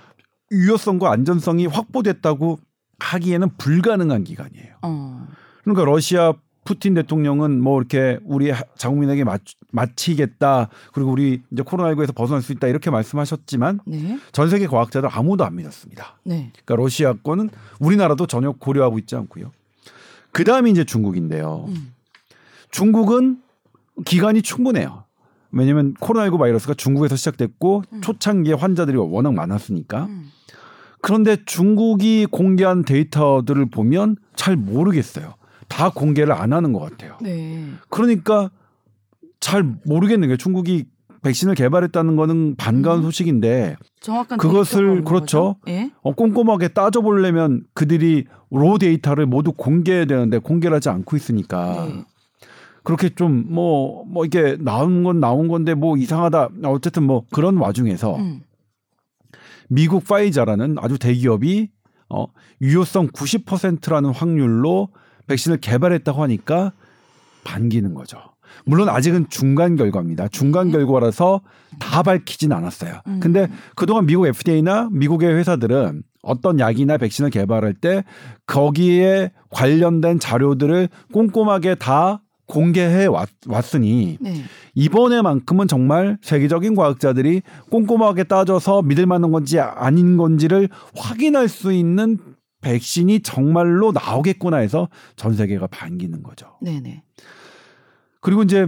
유효성과 0.51 1.11
안전성이 1.11 1.65
확보됐다고 1.65 2.59
하기에는 2.99 3.49
불가능한 3.57 4.23
기간이에요. 4.23 4.75
어. 4.83 5.27
그러니까 5.63 5.85
러시아 5.85 6.33
푸틴 6.65 6.93
대통령은 6.93 7.61
뭐 7.61 7.79
이렇게 7.79 8.19
우리 8.23 8.51
자국민에게 8.77 9.23
맞, 9.23 9.41
마치겠다 9.71 10.69
그리고 10.93 11.11
우리 11.11 11.41
이제 11.51 11.63
코로나19에서 11.63 12.13
벗어날 12.13 12.43
수 12.43 12.51
있다 12.51 12.67
이렇게 12.67 12.91
말씀하셨지만 12.91 13.79
네. 13.87 14.19
전 14.31 14.49
세계 14.49 14.67
과학자들 14.67 15.09
아무도 15.11 15.45
안 15.45 15.55
믿었습니다. 15.55 16.19
네. 16.25 16.51
그러니까 16.65 16.75
러시아권은 16.75 17.49
우리나라도 17.79 18.27
전혀 18.27 18.51
고려하고 18.51 18.99
있지 18.99 19.15
않고요. 19.15 19.51
그 20.31 20.43
다음이 20.43 20.69
이제 20.69 20.83
중국인데요. 20.83 21.65
음. 21.69 21.93
중국은 22.69 23.41
기간이 24.05 24.41
충분해요. 24.41 25.05
왜냐하면 25.51 25.93
코로나19 25.95 26.37
바이러스가 26.37 26.73
중국에서 26.75 27.15
시작됐고 27.15 27.83
음. 27.91 28.01
초창기에 28.01 28.53
환자들이 28.53 28.97
워낙 28.97 29.33
많았으니까. 29.33 30.05
음. 30.05 30.31
그런데 31.01 31.37
중국이 31.45 32.27
공개한 32.29 32.83
데이터들을 32.83 33.69
보면 33.69 34.17
잘 34.35 34.55
모르겠어요. 34.55 35.35
다 35.67 35.89
공개를 35.89 36.33
안 36.33 36.51
하는 36.51 36.73
것 36.73 36.79
같아요. 36.79 37.17
네. 37.21 37.63
그러니까 37.89 38.49
잘 39.39 39.63
모르겠는 39.85 40.27
거예요. 40.27 40.37
중국이 40.37 40.85
백신을 41.21 41.55
개발했다는 41.55 42.15
거는 42.15 42.55
반가운 42.55 42.99
음. 42.99 43.03
소식인데 43.03 43.75
그것을 44.37 45.03
그렇죠. 45.03 45.57
예. 45.67 45.91
어, 46.01 46.13
꼼꼼하게 46.13 46.69
따져보려면 46.69 47.63
그들이 47.73 48.25
로 48.51 48.77
데이터를 48.77 49.25
모두 49.25 49.51
공개해야 49.51 50.05
되는데 50.05 50.39
공개를 50.39 50.75
하지 50.75 50.89
않고 50.89 51.15
있으니까 51.15 51.85
네. 51.87 52.05
그렇게 52.89 53.09
좀뭐뭐 53.09 54.25
이게 54.25 54.57
나온 54.59 55.03
건 55.03 55.19
나온 55.19 55.47
건데 55.47 55.75
뭐 55.75 55.95
이상하다 55.95 56.49
어쨌든 56.63 57.03
뭐 57.03 57.23
그런 57.31 57.57
와중에서 57.57 58.15
음. 58.15 58.41
미국 59.69 60.07
파이자라는 60.07 60.77
아주 60.79 60.97
대기업이 60.97 61.69
어, 62.09 62.25
유효성 62.59 63.09
90%라는 63.09 64.09
확률로 64.09 64.89
백신을 65.27 65.57
개발했다고 65.57 66.23
하니까 66.23 66.73
반기는 67.43 67.93
거죠. 67.93 68.17
물론 68.65 68.89
아직은 68.89 69.29
중간 69.29 69.75
결과입니다. 69.75 70.27
중간 70.29 70.67
네. 70.67 70.71
결과라서 70.71 71.41
다 71.77 72.01
밝히진 72.01 72.51
않았어요. 72.51 73.01
음. 73.05 73.19
근데 73.19 73.47
그동안 73.75 74.07
미국 74.07 74.25
FDA나 74.25 74.89
미국의 74.91 75.31
회사들은 75.35 76.01
어떤 76.23 76.59
약이나 76.59 76.97
백신을 76.97 77.29
개발할 77.29 77.75
때 77.75 78.03
거기에 78.47 79.31
관련된 79.51 80.17
자료들을 80.17 80.89
꼼꼼하게 81.13 81.75
다 81.75 82.23
공개해 82.49 83.05
왔, 83.05 83.29
왔으니 83.47 84.17
네. 84.19 84.43
이번에만큼은 84.73 85.67
정말 85.67 86.17
세계적인 86.21 86.75
과학자들이 86.75 87.43
꼼꼼하게 87.69 88.25
따져서 88.25 88.81
믿을 88.81 89.05
만한 89.05 89.31
건지 89.31 89.59
아닌 89.59 90.17
건지를 90.17 90.67
확인할 90.95 91.47
수 91.47 91.71
있는 91.71 92.17
백신이 92.61 93.21
정말로 93.21 93.91
나오겠구나 93.93 94.57
해서 94.57 94.89
전 95.15 95.33
세계가 95.33 95.67
반기는 95.67 96.23
거죠. 96.23 96.57
네, 96.61 96.81
네. 96.81 97.03
그리고 98.19 98.43
이제 98.43 98.67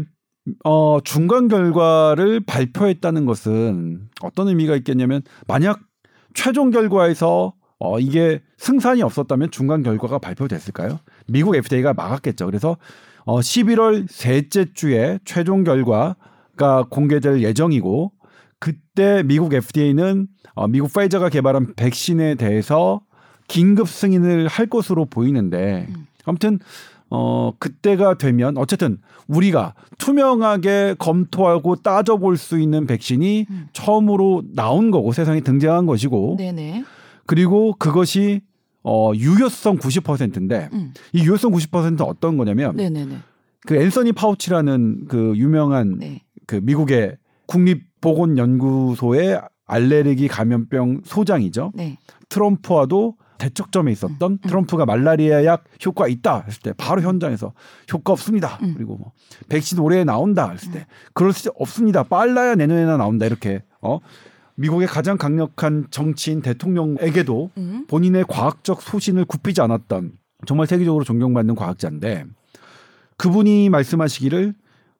어 0.63 0.99
중간 1.03 1.47
결과를 1.47 2.39
발표했다는 2.41 3.25
것은 3.25 4.09
어떤 4.21 4.47
의미가 4.47 4.75
있겠냐면 4.77 5.23
만약 5.47 5.79
최종 6.33 6.69
결과에서 6.69 7.53
어 7.79 7.99
이게 7.99 8.41
승산이 8.57 9.01
없었다면 9.01 9.49
중간 9.51 9.81
결과가 9.81 10.19
발표됐을까요? 10.19 10.99
미국 11.27 11.55
FDA가 11.55 11.93
막았겠죠. 11.93 12.45
그래서 12.45 12.77
어 13.25 13.39
11월 13.39 14.07
셋째 14.09 14.73
주에 14.73 15.19
최종 15.25 15.63
결과가 15.63 16.85
공개될 16.89 17.41
예정이고 17.41 18.11
그때 18.59 19.23
미국 19.23 19.53
FDA는 19.53 20.27
어 20.53 20.67
미국 20.67 20.93
파이저가 20.93 21.29
개발한 21.29 21.73
백신에 21.75 22.35
대해서 22.35 23.01
긴급 23.47 23.87
승인을 23.87 24.47
할 24.47 24.67
것으로 24.67 25.05
보이는데 25.05 25.87
음. 25.89 26.07
아무튼 26.25 26.59
어 27.09 27.51
그때가 27.59 28.17
되면 28.17 28.57
어쨌든 28.57 28.97
우리가 29.27 29.73
투명하게 29.97 30.95
검토하고 30.97 31.77
따져볼 31.77 32.37
수 32.37 32.59
있는 32.59 32.87
백신이 32.87 33.47
음. 33.49 33.67
처음으로 33.73 34.43
나온 34.53 34.91
거고 34.91 35.11
세상에 35.11 35.41
등장한 35.41 35.85
것이고 35.85 36.35
네, 36.37 36.51
네. 36.51 36.83
그리고 37.25 37.73
그것이 37.77 38.41
어 38.83 39.11
유효성 39.15 39.77
90%인데 39.77 40.69
음. 40.73 40.93
이 41.13 41.23
유효성 41.23 41.51
90%는 41.51 42.01
어떤 42.01 42.37
거냐면 42.37 42.75
네, 42.75 42.89
네, 42.89 43.05
네. 43.05 43.17
그 43.65 43.75
앤서니 43.75 44.13
파우치라는 44.13 45.05
그 45.07 45.33
유명한 45.35 45.99
네. 45.99 46.23
그 46.47 46.55
미국의 46.55 47.17
국립보건연구소의 47.45 49.41
알레르기 49.65 50.27
감염병 50.27 51.01
소장이죠. 51.05 51.71
네. 51.75 51.97
트럼프와도 52.29 53.15
대척점에 53.37 53.91
있었던 53.91 54.31
음, 54.33 54.37
음. 54.43 54.47
트럼프가 54.47 54.85
말라리아 54.85 55.43
약 55.45 55.63
효과 55.85 56.07
있다 56.07 56.43
했을 56.45 56.61
때 56.61 56.73
바로 56.73 57.01
현장에서 57.01 57.53
효과 57.91 58.13
없습니다. 58.13 58.59
음. 58.61 58.73
그리고 58.75 58.97
뭐 58.97 59.11
백신 59.49 59.79
올해 59.79 60.03
나온다 60.03 60.51
했을 60.51 60.71
때 60.71 60.85
그럴 61.13 61.33
수 61.33 61.51
없습니다. 61.55 62.03
빨라야 62.03 62.55
내년에나 62.55 62.97
나온다 62.97 63.25
이렇게 63.25 63.63
어 63.81 63.99
미국의 64.61 64.87
가장 64.87 65.17
강력한 65.17 65.87
정치인 65.91 66.41
대통령에게도 66.41 67.51
음. 67.57 67.85
본인의 67.87 68.25
과학적 68.27 68.81
소신을 68.81 69.25
굽히지 69.25 69.61
않았던 69.61 70.13
정말 70.45 70.67
세계적으로 70.67 71.03
존경받는 71.03 71.55
과학자인데 71.55 72.25
그분이 73.17 73.69
말씀하시기를 73.69 74.53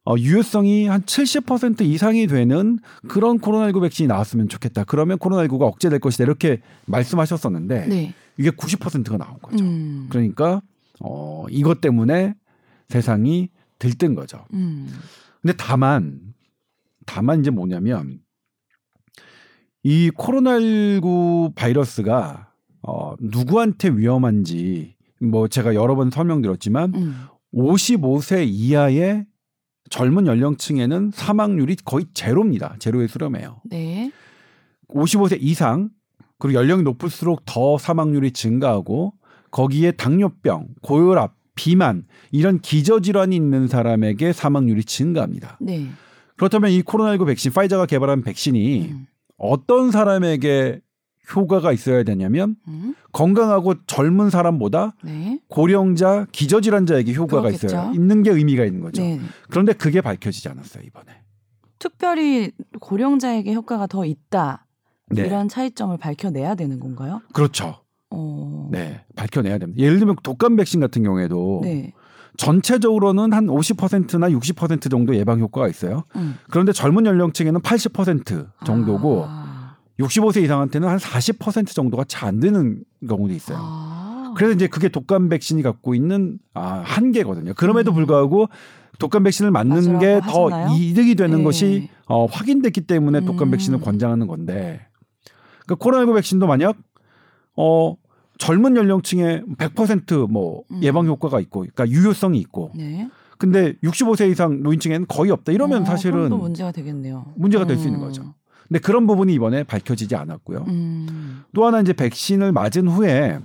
어, 0.04 0.16
유효성이 0.18 0.88
한 0.88 1.02
70% 1.04 1.82
이상이 1.82 2.26
되는 2.26 2.80
그런 3.08 3.40
코로나19 3.40 3.82
백신이 3.82 4.08
나왔으면 4.08 4.50
좋겠다. 4.50 4.84
그러면 4.84 5.20
코로나19가 5.20 5.62
억제될 5.62 6.00
것이다. 6.00 6.24
이렇게 6.24 6.62
말씀하셨었는데 6.88 7.86
네. 7.88 8.14
이게 8.38 8.50
90%가 8.50 9.18
나온 9.18 9.38
거죠. 9.40 9.64
음. 9.64 10.08
그러니까 10.10 10.62
어, 11.00 11.46
이것 11.50 11.82
때문에 11.82 12.34
세상이 12.90 13.50
들뜬 13.78 14.16
거죠. 14.16 14.46
음. 14.54 14.88
근데 15.42 15.54
다만 15.56 16.20
다만 17.06 17.42
이제 17.42 17.52
뭐냐면 17.52 18.20
이 19.84 20.12
코로나19 20.12 21.56
바이러스가 21.56 22.52
어, 22.84 23.14
누구한테 23.20 23.90
위험한지 23.90 24.96
뭐 25.20 25.48
제가 25.48 25.76
여러 25.76 25.96
번 25.96 26.10
설명드렸지만 26.10 26.94
음. 26.96 27.26
55세 27.54 28.48
이하의 28.48 29.26
젊은 29.90 30.26
연령층에는 30.26 31.12
사망률이 31.14 31.78
거의 31.84 32.06
제로입니다. 32.14 32.76
제로에 32.80 33.08
수렴해요. 33.08 33.62
네. 33.66 34.12
55세 34.88 35.38
이상 35.42 35.90
그리고 36.40 36.60
연령이 36.60 36.84
높을수록 36.84 37.44
더 37.46 37.78
사망률이 37.78 38.32
증가하고 38.32 39.14
거기에 39.52 39.92
당뇨병, 39.92 40.70
고혈압, 40.82 41.36
비만 41.56 42.06
이런 42.32 42.60
기저 42.60 43.02
질환이 43.02 43.36
있는 43.36 43.68
사람에게 43.68 44.34
사망률이 44.34 44.86
증가합니다. 44.86 45.58
네. 45.60 45.90
그렇다면 46.38 46.72
이 46.72 46.82
코로나19 46.82 47.28
백신 47.28 47.52
파이자가 47.52 47.86
개발한 47.86 48.24
백신이 48.24 48.90
음. 48.90 49.08
어떤 49.42 49.90
사람에게 49.90 50.82
효과가 51.36 51.72
있어야 51.72 52.04
되냐면 52.04 52.56
음. 52.68 52.94
건강하고 53.12 53.76
젊은 53.88 54.30
사람보다 54.30 54.96
네. 55.04 55.40
고령자, 55.48 56.28
기저질환자에게 56.32 57.14
효과가 57.14 57.44
그렇겠죠. 57.44 57.68
있어야 57.68 57.92
있는 57.94 58.22
게 58.22 58.32
의미가 58.32 58.66
있는 58.66 58.82
거죠. 58.82 59.02
네. 59.02 59.20
그런데 59.50 59.74
그게 59.74 60.02
밝혀지지 60.02 60.50
않았어요 60.50 60.84
이번에. 60.84 61.08
특별히 61.80 62.52
고령자에게 62.80 63.54
효과가 63.54 63.88
더 63.88 64.06
있다. 64.06 64.68
네, 65.08 65.26
이런 65.26 65.50
차이점을 65.50 65.98
밝혀내야 65.98 66.56
되는 66.56 66.80
건가요? 66.80 67.22
그렇죠. 67.34 67.82
어. 68.12 68.70
네, 68.72 69.04
밝혀내야 69.16 69.58
됩니다. 69.58 69.82
예를 69.82 69.98
들면 69.98 70.18
독감 70.22 70.56
백신 70.56 70.80
같은 70.80 71.02
경우에도 71.02 71.62
네. 71.64 71.94
전체적으로는 72.38 73.34
한 73.34 73.48
50%나 73.48 74.30
60% 74.30 74.90
정도 74.90 75.16
예방 75.16 75.40
효과가 75.40 75.68
있어요. 75.68 76.04
음. 76.16 76.38
그런데 76.50 76.72
젊은 76.72 77.06
연령층에는 77.06 77.60
80% 77.62 78.48
정도고 78.66 79.26
아. 79.28 79.76
65세 80.00 80.42
이상한테는 80.44 80.88
한 80.88 80.98
40% 80.98 81.68
정도가 81.74 82.06
잘 82.08 82.30
안 82.30 82.40
되는 82.40 82.84
경우도 83.08 83.34
있어요. 83.34 83.58
아. 83.60 84.34
그래서 84.38 84.54
이제 84.54 84.68
그게 84.68 84.88
독감 84.88 85.28
백신이 85.30 85.62
갖고 85.62 85.94
있는 85.94 86.40
아, 86.54 86.82
한계거든요. 86.86 87.54
그럼에도 87.56 87.92
음. 87.92 87.96
불구하고 87.96 88.48
독감 89.00 89.24
백신을 89.24 89.52
맞는 89.52 90.00
게 90.00 90.22
더? 90.24 90.50
이득이 90.76 91.16
되는 91.16 91.40
네. 91.40 91.44
것이 91.44 91.90
어, 92.08 92.26
확인됐기 92.28 92.82
때문에 92.82 93.22
독감 93.22 93.50
음. 93.50 93.52
백신을 93.52 93.82
권장하는 93.82 94.28
건데 94.28 94.86
그러니까 95.66 95.86
코로나19 95.86 96.16
백신도 96.16 96.48
만약 96.48 96.78
어, 97.58 97.96
젊은 98.42 98.76
연령층에 98.76 99.44
100%뭐 99.60 100.64
음. 100.72 100.80
예방 100.82 101.06
효과가 101.06 101.40
있고 101.42 101.60
그러니까 101.60 101.88
유효성이 101.88 102.40
있고 102.40 102.72
네. 102.74 103.08
근데 103.38 103.74
65세 103.84 104.32
이상 104.32 104.64
노인층에는 104.64 105.06
거의 105.08 105.30
없다. 105.30 105.52
이러면 105.52 105.84
어, 105.84 105.86
사실은 105.86 106.30
또 106.30 106.38
문제가 106.38 106.72
되겠네요. 106.72 107.34
문제가 107.36 107.68
될수 107.68 107.84
음. 107.84 107.94
있는 107.94 108.00
거죠. 108.00 108.34
근데 108.68 108.80
그런 108.80 109.06
부분이 109.06 109.32
이번에 109.36 109.64
밝혀지지 109.64 110.16
않았고요. 110.16 110.66
음. 110.70 111.44
또 111.54 111.68
하나 111.68 111.82
이제 111.82 111.94
백신을 111.94 112.52
맞은 112.52 112.88
후에 112.88 113.38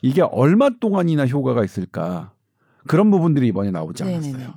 이게 0.00 0.22
얼마 0.22 0.70
동안이나 0.70 1.26
효과가 1.26 1.62
있을까 1.62 2.32
그런 2.86 3.10
부분들이 3.10 3.48
이번에 3.48 3.70
나오지 3.70 4.02
않았어요. 4.02 4.32
네네네. 4.32 4.50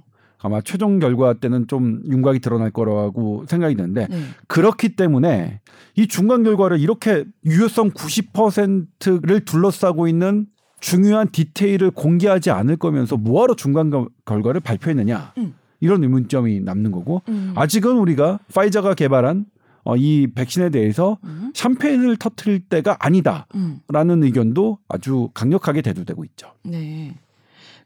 아마 0.43 0.61
최종 0.61 0.99
결과 0.99 1.33
때는 1.33 1.67
좀 1.67 2.01
윤곽이 2.07 2.39
드러날 2.39 2.71
거라고 2.71 3.45
생각이 3.47 3.75
드는데 3.75 4.07
네. 4.09 4.21
그렇기 4.47 4.95
때문에 4.95 5.59
이 5.95 6.07
중간 6.07 6.43
결과를 6.43 6.79
이렇게 6.79 7.25
유효성 7.45 7.91
90%를 7.91 9.45
둘러싸고 9.45 10.07
있는 10.07 10.47
중요한 10.79 11.29
디테일을 11.31 11.91
공개하지 11.91 12.49
않을 12.49 12.77
거면서 12.77 13.17
뭐하러 13.17 13.55
중간 13.55 13.89
결- 13.91 14.07
결과를 14.25 14.61
발표했느냐 14.61 15.33
음. 15.37 15.53
이런 15.79 16.01
의문점이 16.03 16.61
남는 16.61 16.91
거고 16.91 17.21
음. 17.29 17.53
아직은 17.55 17.97
우리가 17.97 18.39
파이자가 18.53 18.95
개발한 18.95 19.45
어, 19.83 19.95
이 19.95 20.27
백신에 20.33 20.69
대해서 20.69 21.17
음. 21.23 21.51
샴페인을 21.55 22.17
터트릴 22.17 22.61
때가 22.67 22.97
아니다라는 22.99 23.45
음. 23.55 24.23
의견도 24.23 24.77
아주 24.87 25.29
강력하게 25.33 25.81
대두되고 25.81 26.23
있죠. 26.25 26.51
네. 26.63 27.15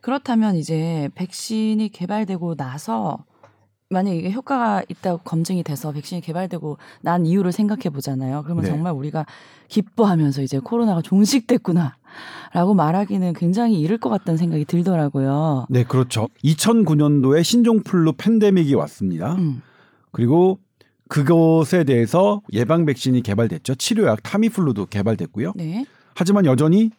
그렇다면 0.05 0.55
이제 0.55 1.09
백신이 1.15 1.89
개발되고 1.89 2.53
나서 2.53 3.25
만약 3.89 4.11
이게 4.11 4.31
효과가 4.31 4.83
있다고 4.87 5.23
검증이 5.23 5.63
돼서 5.63 5.91
백신이 5.91 6.21
개발되고 6.21 6.77
난 7.01 7.25
이유를 7.25 7.51
생각해 7.51 7.89
보잖아요. 7.89 8.43
그러면 8.43 8.65
네. 8.65 8.69
정말 8.69 8.93
우리가 8.93 9.25
기뻐하면서 9.67 10.43
이제 10.43 10.59
코로나가 10.59 11.01
종식됐구나라고 11.01 12.75
말하기는 12.75 13.33
굉장히 13.33 13.79
이를 13.79 13.97
것 13.97 14.11
같다는 14.11 14.37
생각이 14.37 14.65
들더라고요. 14.65 15.65
네, 15.71 15.83
그렇죠. 15.83 16.29
2009년도에 16.43 17.43
신종플루 17.43 18.13
팬데믹이 18.13 18.75
왔습니다. 18.75 19.33
음. 19.33 19.63
그리고 20.11 20.59
그것에 21.09 21.83
대해서 21.83 22.43
예방 22.53 22.85
백신이 22.85 23.23
개발됐죠. 23.23 23.73
치료약 23.73 24.21
타미플루도 24.21 24.85
개발됐고요. 24.85 25.53
네. 25.55 25.87
하지만 26.13 26.45
여전히 26.45 26.91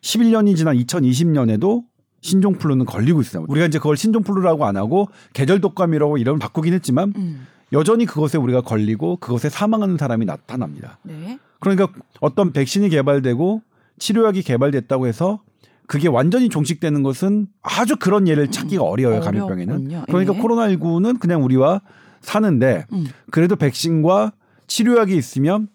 11년이 0.00 0.56
지난 0.56 0.78
2020년에도 0.78 1.84
신종플루는 2.24 2.86
걸리고 2.86 3.20
있어요. 3.20 3.44
우리가 3.48 3.66
이제 3.66 3.78
그걸 3.78 3.98
신종플루라고 3.98 4.64
안 4.64 4.78
하고 4.78 5.08
계절 5.34 5.60
독감이라고 5.60 6.16
이름을 6.16 6.38
바꾸긴 6.38 6.72
했지만 6.72 7.12
음. 7.16 7.46
여전히 7.72 8.06
그것에 8.06 8.38
우리가 8.38 8.62
걸리고 8.62 9.16
그것에 9.16 9.50
사망하는 9.50 9.98
사람이 9.98 10.24
나타납니다. 10.24 10.98
네. 11.02 11.38
그러니까 11.60 11.88
어떤 12.20 12.52
백신이 12.52 12.88
개발되고 12.88 13.60
치료약이 13.98 14.42
개발됐다고 14.42 15.06
해서 15.06 15.40
그게 15.86 16.08
완전히 16.08 16.48
종식되는 16.48 17.02
것은 17.02 17.46
아주 17.62 17.96
그런 17.96 18.26
예를 18.26 18.50
찾기가 18.50 18.82
어려워요 18.82 19.20
감염병에는. 19.20 19.74
어렵군요. 19.74 20.04
그러니까 20.06 20.34
예. 20.34 20.38
코로나19는 20.38 21.20
그냥 21.20 21.44
우리와 21.44 21.82
사는데 22.22 22.86
음. 22.94 23.06
그래도 23.30 23.54
백신과 23.56 24.32
치료약이 24.66 25.14
있으면 25.14 25.68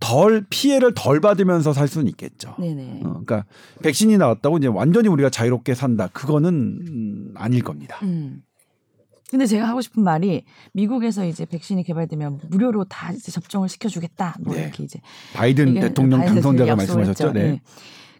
덜 0.00 0.44
피해를 0.48 0.92
덜 0.94 1.20
받으면서 1.20 1.72
살 1.72 1.88
수는 1.88 2.08
있겠죠. 2.08 2.54
네네. 2.58 3.00
어, 3.04 3.08
그러니까 3.08 3.44
백신이 3.82 4.18
나왔다고 4.18 4.58
이제 4.58 4.66
완전히 4.66 5.08
우리가 5.08 5.30
자유롭게 5.30 5.74
산다. 5.74 6.08
그거는 6.12 6.52
음, 6.52 7.34
아닐 7.34 7.62
겁니다. 7.62 7.98
음. 8.02 8.42
근데 9.30 9.46
제가 9.46 9.66
하고 9.66 9.80
싶은 9.80 10.04
말이 10.04 10.44
미국에서 10.72 11.26
이제 11.26 11.44
백신이 11.44 11.82
개발되면 11.82 12.42
무료로 12.48 12.84
다 12.84 13.12
이제 13.12 13.32
접종을 13.32 13.68
시켜주겠다. 13.68 14.36
뭐 14.40 14.54
네. 14.54 14.62
이렇게 14.62 14.84
이제 14.84 15.00
바이든 15.34 15.74
대통령 15.74 16.20
바이든 16.20 16.34
당선자가 16.36 16.76
말씀하셨죠. 16.76 17.32
네. 17.32 17.40
예. 17.40 17.60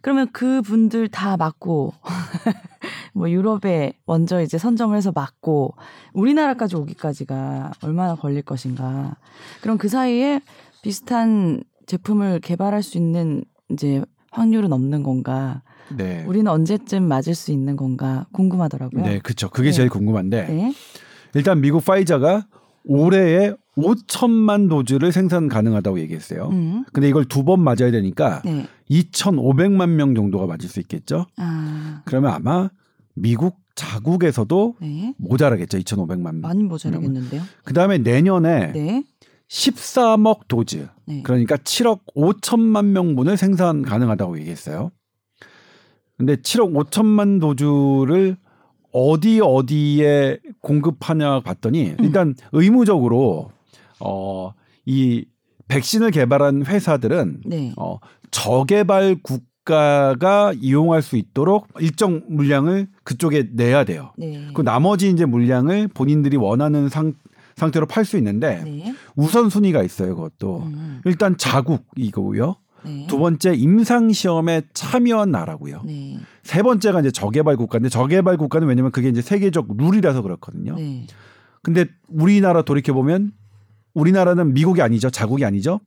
그러면 0.00 0.28
그 0.32 0.62
분들 0.62 1.08
다 1.08 1.36
맞고 1.36 1.92
뭐 3.14 3.30
유럽에 3.30 3.94
먼저 4.04 4.40
이제 4.40 4.58
선정을 4.58 4.96
해서 4.96 5.10
맞고 5.12 5.74
우리나라까지 6.12 6.76
오기까지가 6.76 7.72
얼마나 7.82 8.14
걸릴 8.14 8.42
것인가. 8.42 9.16
그럼 9.62 9.78
그 9.78 9.88
사이에 9.88 10.40
비슷한 10.90 11.64
제품을 11.86 12.38
개발할 12.38 12.80
수 12.84 12.96
있는 12.96 13.42
이제 13.72 14.04
확률은 14.30 14.72
없는 14.72 15.02
건가? 15.02 15.62
네. 15.96 16.24
우리는 16.28 16.46
언제쯤 16.50 17.08
맞을 17.08 17.34
수 17.34 17.50
있는 17.50 17.74
건가 17.76 18.26
궁금하더라고요. 18.32 19.02
네, 19.04 19.18
그렇죠. 19.18 19.50
그게 19.50 19.70
네. 19.70 19.72
제일 19.72 19.88
궁금한데 19.88 20.46
네. 20.46 20.72
일단 21.34 21.60
미국 21.60 21.84
파이자가 21.84 22.46
올해에 22.84 23.52
5천만 23.76 24.68
도즈를 24.68 25.10
생산 25.10 25.48
가능하다고 25.48 25.98
얘기했어요. 26.00 26.50
음. 26.52 26.84
근데 26.92 27.08
이걸 27.08 27.24
두 27.24 27.42
번 27.42 27.60
맞아야 27.62 27.90
되니까 27.90 28.42
네. 28.44 28.66
2,500만 28.88 29.88
명 29.90 30.14
정도가 30.14 30.46
맞을 30.46 30.68
수 30.68 30.78
있겠죠. 30.80 31.26
아. 31.36 32.02
그러면 32.04 32.30
아마 32.30 32.70
미국 33.14 33.56
자국에서도 33.74 34.76
네. 34.80 35.14
모자라겠죠. 35.18 35.78
2,500만 35.78 36.22
명. 36.34 36.40
많이 36.42 36.62
모자라겠는데요. 36.62 37.42
그 37.64 37.74
다음에 37.74 37.98
내년에 37.98 38.70
네. 38.72 39.04
13억 39.48 40.48
도즈 40.48 40.88
네. 41.06 41.22
그러니까 41.22 41.56
7억 41.56 42.00
5천만 42.16 42.86
명분을 42.86 43.36
생산 43.36 43.82
가능하다고 43.82 44.38
얘기했어요. 44.40 44.90
근데 46.16 46.36
7억 46.36 46.72
5천만 46.72 47.40
도주를 47.40 48.36
어디 48.92 49.40
어디에 49.40 50.38
공급하냐 50.62 51.40
봤더니 51.40 51.90
음. 51.90 51.96
일단 52.00 52.34
의무적으로 52.52 53.50
어 54.00 54.52
이 54.86 55.24
백신을 55.68 56.12
개발한 56.12 56.64
회사들은 56.64 57.40
네. 57.44 57.72
어 57.76 57.98
저개발 58.30 59.16
국가가 59.22 60.52
이용할 60.54 61.02
수 61.02 61.16
있도록 61.16 61.66
일정 61.80 62.22
물량을 62.28 62.86
그쪽에 63.02 63.48
내야 63.52 63.84
돼요. 63.84 64.12
네. 64.16 64.46
그 64.54 64.62
나머지 64.62 65.10
이제 65.10 65.26
물량을 65.26 65.88
본인들이 65.88 66.36
원하는 66.36 66.88
상, 66.88 67.14
상태로 67.56 67.86
팔 67.86 68.04
수 68.04 68.16
있는데 68.18 68.62
네. 68.62 68.94
우선 69.16 69.48
순위가 69.50 69.82
있어요. 69.82 70.14
그것도 70.14 70.62
음. 70.64 71.00
일단 71.04 71.36
자국이고요. 71.36 72.56
네. 72.84 73.06
두 73.08 73.18
번째 73.18 73.54
임상 73.54 74.12
시험에 74.12 74.62
참여한 74.74 75.30
나라고요. 75.30 75.82
네. 75.84 76.18
세 76.42 76.62
번째가 76.62 77.00
이제 77.00 77.10
저개발 77.10 77.56
국가인데 77.56 77.88
저개발 77.88 78.36
국가는 78.36 78.66
왜냐면 78.68 78.92
그게 78.92 79.08
이제 79.08 79.22
세계적 79.22 79.68
룰이라서 79.76 80.22
그렇거든요. 80.22 80.76
네. 80.76 81.06
근데 81.62 81.86
우리나라 82.08 82.62
돌이켜 82.62 82.92
보면 82.92 83.32
우리나라는 83.94 84.52
미국이 84.52 84.82
아니죠. 84.82 85.10
자국이 85.10 85.44
아니죠. 85.44 85.80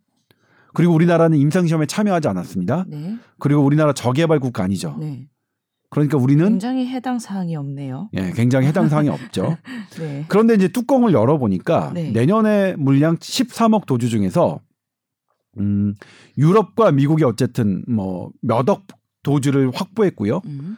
그리고 0.74 0.94
우리나라는 0.94 1.38
임상 1.38 1.68
시험에 1.68 1.86
참여하지 1.86 2.28
않았습니다. 2.28 2.86
네. 2.88 3.18
그리고 3.38 3.62
우리나라 3.62 3.94
저개발 3.94 4.40
국가 4.40 4.64
아니죠. 4.64 5.00
네. 5.90 5.92
그러니까 5.92 6.18
우리는 6.18 6.48
굉장히 6.48 6.88
해당 6.88 7.18
사항이 7.20 7.56
없네요. 7.56 8.10
예, 8.14 8.32
굉장히 8.32 8.68
해당 8.68 8.90
사항이 8.90 9.10
없죠. 9.10 9.58
네. 10.00 10.26
그런데 10.28 10.54
이제 10.54 10.68
뚜껑을 10.68 11.14
열어 11.14 11.38
보니까 11.38 11.92
네. 11.94 12.12
내년에 12.12 12.76
물량 12.78 13.18
13억 13.18 13.86
도주 13.86 14.08
중에서 14.10 14.60
음, 15.58 15.96
유럽과 16.38 16.92
미국이 16.92 17.24
어쨌든 17.24 17.84
뭐 17.88 18.32
몇 18.42 18.70
억 18.70 18.86
도주를 19.24 19.72
확보했고요. 19.74 20.42
음. 20.46 20.78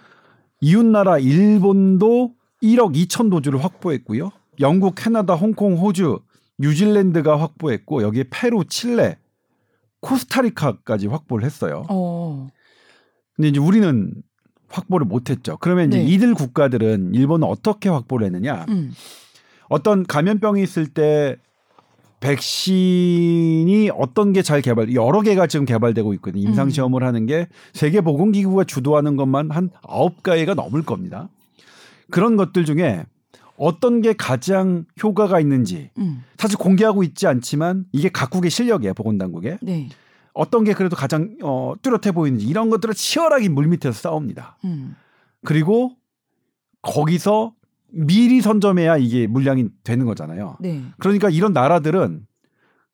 이웃 0.62 0.84
나라 0.86 1.20
일본도 1.20 2.34
1억 2.64 2.96
2천 2.96 3.30
도주를 3.30 3.64
확보했고요. 3.64 4.32
영국, 4.60 4.96
캐나다, 4.96 5.36
홍콩, 5.36 5.78
호주, 5.78 6.20
뉴질랜드가 6.60 7.40
확보했고 7.40 8.02
여기에 8.02 8.26
페루, 8.32 8.66
칠레, 8.66 9.18
코스타리카까지 10.02 11.08
확보를 11.08 11.46
했어요. 11.46 11.84
어. 11.90 12.48
근데 13.36 13.50
이제 13.50 13.60
우리는 13.60 14.14
확보를 14.72 15.06
못했죠. 15.06 15.58
그러면 15.60 15.90
이제 15.90 15.98
네. 16.00 16.06
이들 16.06 16.34
국가들은 16.34 17.14
일본은 17.14 17.48
어떻게 17.48 17.90
확보를 17.90 18.26
했느냐? 18.26 18.66
음. 18.70 18.92
어떤 19.70 20.06
감염병이 20.06 20.62
있을 20.64 20.88
때 20.88 21.38
백신이 22.20 23.90
어떤 23.96 24.32
게 24.32 24.42
잘 24.44 24.62
개발, 24.62 24.94
여러 24.94 25.22
개가 25.22 25.48
지금 25.48 25.66
개발되고 25.66 26.14
있거든요. 26.16 26.48
임상 26.48 26.68
음. 26.68 26.70
시험을 26.70 27.04
하는 27.04 27.26
게 27.26 27.48
세계 27.74 28.02
보건 28.02 28.32
기구가 28.32 28.64
주도하는 28.64 29.16
것만 29.16 29.50
한 29.52 29.70
아홉 29.82 30.22
가지가 30.22 30.54
넘을 30.54 30.84
겁니다. 30.84 31.30
그런 32.12 32.36
것들 32.38 32.66
중에 32.66 33.06
어떤 33.58 34.02
게 34.02 34.14
가장 34.14 34.86
효과가 35.02 35.40
있는지 35.40 35.90
음. 35.98 36.24
사실 36.38 36.58
공개하고 36.58 37.04
있지 37.04 37.28
않지만 37.28 37.86
이게 37.92 38.10
각국의 38.10 38.50
실력이에요 38.52 38.94
보건당국의 38.94 39.60
네. 39.62 39.90
어떤 40.34 40.64
게 40.64 40.74
그래도 40.74 40.96
가장 40.96 41.36
어, 41.44 41.74
뚜렷해 41.82 42.12
보이는지 42.14 42.46
이런 42.46 42.70
것들을 42.70 42.94
치열하게 42.94 43.50
물밑에서 43.50 43.92
싸웁니다. 43.92 44.58
음. 44.66 44.96
그리고 45.44 45.96
거기서 46.82 47.54
미리 47.92 48.42
선점해야 48.42 48.98
이게 48.98 49.28
물량이 49.28 49.70
되는 49.84 50.06
거잖아요. 50.06 50.58
네. 50.60 50.82
그러니까 51.00 51.30
이런 51.30 51.54
나라들은 51.54 52.26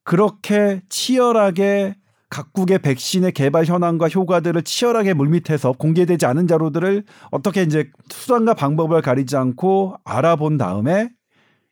그렇게 0.03 0.81
치열하게 0.89 1.95
각국의 2.29 2.79
백신의 2.79 3.31
개발 3.31 3.65
현황과 3.65 4.09
효과들을 4.09 4.61
치열하게 4.63 5.13
물밑에서 5.13 5.73
공개되지 5.73 6.25
않은 6.25 6.47
자료들을 6.47 7.03
어떻게 7.31 7.61
이제 7.61 7.89
수단과 8.09 8.53
방법을 8.53 9.01
가리지 9.01 9.37
않고 9.37 9.95
알아본 10.03 10.57
다음에 10.57 11.09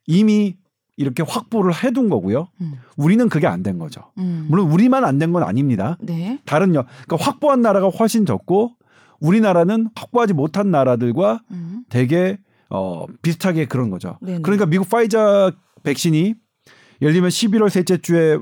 이미 0.08 0.58
이렇게 0.98 1.24
확보를 1.24 1.74
해둔 1.84 2.10
거고요. 2.10 2.48
음. 2.62 2.74
우리는 2.98 3.28
그게 3.30 3.48
안 3.48 3.64
된 3.64 3.78
거죠. 3.80 4.02
음. 4.18 4.48
물론 4.50 4.72
우리만 4.72 5.04
안 5.04 5.20
된 5.20 5.34
건 5.34 5.44
아닙니다. 5.44 5.98
네. 6.02 6.40
다른 6.46 6.74
여, 6.76 6.86
그러니까 7.06 7.18
확보한 7.30 7.62
나라가 7.62 7.90
훨씬 7.90 8.26
적고 8.26 8.72
우리나라는 9.20 9.90
확보하지 9.96 10.34
못한 10.34 10.72
나라들과 10.72 11.42
음. 11.52 11.84
되게 11.90 12.38
어 12.70 13.06
비슷하게 13.22 13.66
그런 13.66 13.90
거죠. 13.90 14.18
네네. 14.22 14.42
그러니까 14.42 14.66
미국 14.66 14.90
파이자 14.90 15.52
백신이 15.84 16.34
예를 17.02 17.14
들면 17.14 17.30
11월 17.30 17.70
셋째 17.70 17.98
주에 17.98 18.38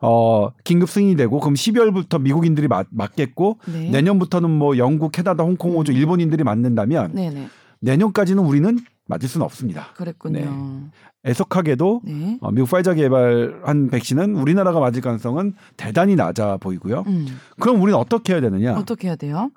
어 0.00 0.50
긴급 0.64 0.90
승인이 0.90 1.16
되고 1.16 1.40
그럼 1.40 1.54
12월부터 1.54 2.20
미국인들이 2.20 2.68
맞, 2.68 2.86
맞겠고 2.90 3.58
네. 3.72 3.90
내년부터는 3.90 4.50
뭐 4.50 4.76
영국, 4.76 5.12
캐나다, 5.12 5.42
홍콩, 5.44 5.76
호주, 5.76 5.92
일본인들이 5.92 6.44
맞는다면 6.44 7.12
네네. 7.14 7.48
내년까지는 7.80 8.42
우리는 8.42 8.78
맞을 9.06 9.28
수는 9.28 9.44
없습니다. 9.44 9.88
그랬군요. 9.94 10.82
애석하게도 11.24 12.02
네. 12.04 12.38
어, 12.40 12.50
미국 12.50 12.70
파이자 12.70 12.94
개발한 12.94 13.88
백신은 13.90 14.36
우리나라가 14.36 14.78
맞을 14.80 15.00
가능성은 15.00 15.54
대단히 15.76 16.14
낮아 16.14 16.56
보이고요. 16.58 17.04
음. 17.06 17.26
그럼 17.58 17.80
우리는 17.82 17.98
어떻게 17.98 18.32
해야 18.34 18.40
되느냐? 18.40 18.74
어떻게 18.76 19.08
해야 19.08 19.16
돼요? 19.16 19.50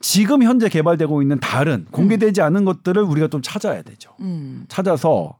지금 0.00 0.42
현재 0.42 0.68
개발되고 0.68 1.22
있는 1.22 1.38
다른 1.40 1.86
공개되지 1.90 2.42
않은 2.42 2.64
것들을 2.64 3.02
우리가 3.02 3.28
좀 3.28 3.40
찾아야 3.42 3.82
되죠. 3.82 4.10
음. 4.20 4.64
찾아서 4.68 5.36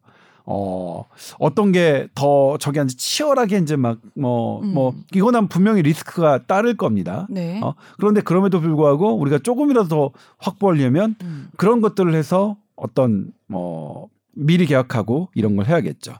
어 0.47 1.05
어떤 1.39 1.71
게 1.71 2.09
더 2.15 2.57
저기 2.59 2.79
한지 2.79 2.97
치열하게 2.97 3.59
이제 3.59 3.77
막뭐뭐 3.77 4.91
음. 4.91 5.05
이거는 5.15 5.49
분명히 5.49 5.83
리스크가 5.83 6.45
따를 6.47 6.77
겁니다. 6.77 7.27
네. 7.31 7.61
어 7.63 7.75
그런데 7.99 8.21
그럼에도 8.21 8.61
불구하고 8.61 9.17
우리가 9.17 9.39
조금이라도 9.39 9.89
더 9.89 10.11
확보하려면 10.39 11.15
음. 11.23 11.49
그런 11.57 11.81
것들을 11.81 12.13
해서 12.15 12.57
어떤 12.81 13.33
뭐 13.47 14.09
미리 14.35 14.67
계약하고 14.67 15.29
이런 15.35 15.57
걸 15.57 15.67
해야겠죠. 15.67 16.13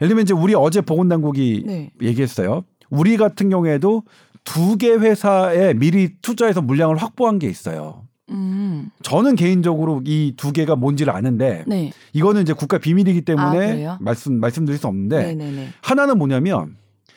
예를 0.00 0.08
들면 0.08 0.22
이제 0.22 0.34
우리 0.34 0.54
어제 0.54 0.80
보건당국이 0.80 1.64
네. 1.66 1.90
얘기했어요. 2.00 2.64
우리 2.90 3.16
같은 3.16 3.48
경우에도 3.50 4.02
두 4.44 4.76
개 4.78 4.90
회사에 4.92 5.74
미리 5.74 6.16
투자해서 6.22 6.62
물량을 6.62 6.96
확보한 6.96 7.38
게 7.38 7.48
있어요. 7.48 8.04
음. 8.30 8.90
저는 9.02 9.34
개인적으로 9.36 10.02
이 10.04 10.34
두 10.36 10.52
개가 10.52 10.76
뭔지를 10.76 11.12
아는데 11.14 11.64
네. 11.66 11.92
이거는 12.12 12.42
이제 12.42 12.52
국가 12.52 12.78
비밀이기 12.78 13.18
아, 13.18 13.24
때문에 13.24 13.58
그래요? 13.72 13.98
말씀 14.00 14.34
말씀드릴 14.40 14.78
수 14.78 14.86
없는데 14.86 15.18
네. 15.18 15.34
네. 15.34 15.50
네. 15.50 15.68
하나는 15.82 16.16
뭐냐면 16.18 16.76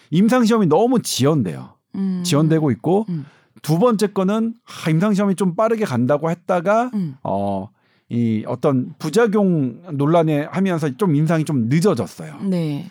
임상 0.09 0.45
시험이 0.45 0.65
너무 0.67 1.01
지연돼요. 1.01 1.75
음. 1.95 2.21
지연되고 2.25 2.71
있고 2.71 3.05
음. 3.09 3.25
두 3.61 3.77
번째 3.79 4.07
거는 4.07 4.55
아, 4.65 4.89
임상 4.89 5.13
시험이 5.13 5.35
좀 5.35 5.55
빠르게 5.55 5.85
간다고 5.85 6.31
했다가 6.31 6.91
음. 6.93 7.15
어 7.23 7.69
이 8.11 8.43
어떤 8.45 8.93
부작용 8.99 9.81
논란에 9.93 10.41
하면서 10.51 10.89
좀 10.97 11.15
임상이 11.15 11.45
좀 11.45 11.69
늦어졌어요. 11.69 12.41
네. 12.41 12.89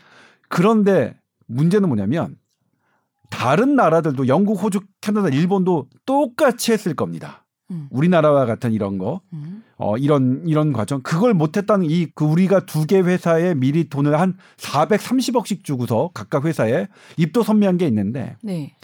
그런데 0.48 1.14
문제는 1.46 1.88
뭐냐면 1.88 2.37
다른 3.28 3.76
나라들도 3.76 4.28
영국, 4.28 4.62
호주, 4.62 4.80
캐나다, 5.00 5.28
일본도 5.28 5.88
똑같이 6.06 6.72
했을 6.72 6.94
겁니다. 6.94 7.44
음. 7.70 7.87
우리나라와 7.90 8.46
같은 8.46 8.72
이런 8.72 8.98
거, 8.98 9.20
음. 9.33 9.62
어 9.76 9.96
이런 9.96 10.42
이런 10.46 10.72
과정 10.72 11.00
그걸 11.02 11.35
못했다는 11.35 11.87
이 11.88 12.06
그 12.14 12.24
우리가 12.24 12.61
두 12.66 12.87
개 12.87 12.98
회사에 13.00 13.54
미리 13.54 13.88
돈을 13.88 14.18
한 14.18 14.37
430억씩 14.56 15.62
주고서 15.62 16.11
각각 16.14 16.46
회사에 16.46 16.88
입도 17.18 17.42
선미한 17.44 17.76
게 17.76 17.87
있는데 17.87 18.37
네. 18.42 18.74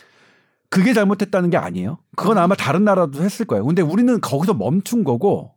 그게 0.71 0.93
잘못했다는 0.93 1.51
게 1.51 1.57
아니에요. 1.57 1.99
그건 2.15 2.39
아마 2.39 2.55
다른 2.55 2.85
나라도 2.85 3.23
했을 3.23 3.47
거예요. 3.47 3.65
근데 3.65 3.83
우리는 3.83 4.21
거기서 4.21 4.55
멈춘 4.55 5.03
거고 5.03 5.51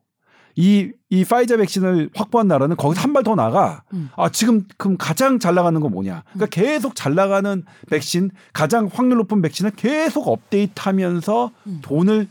이, 0.61 0.91
이 1.09 1.23
파이자 1.23 1.55
백신을 1.55 2.09
확보한 2.13 2.49
나라는 2.49 2.75
거기서 2.75 3.01
한 3.01 3.13
발 3.13 3.23
더 3.23 3.33
나가. 3.35 3.83
음. 3.93 4.09
아, 4.17 4.27
지금, 4.29 4.65
그럼 4.77 4.97
가장 4.97 5.39
잘 5.39 5.55
나가는 5.55 5.79
건 5.79 5.89
뭐냐. 5.91 6.23
그러니까 6.33 6.47
계속 6.47 6.95
잘 6.95 7.15
나가는 7.15 7.63
백신, 7.89 8.29
가장 8.51 8.89
확률 8.91 9.19
높은 9.19 9.41
백신을 9.41 9.71
계속 9.71 10.27
업데이트 10.27 10.73
하면서 10.75 11.51
음. 11.65 11.79
돈을 11.81 12.27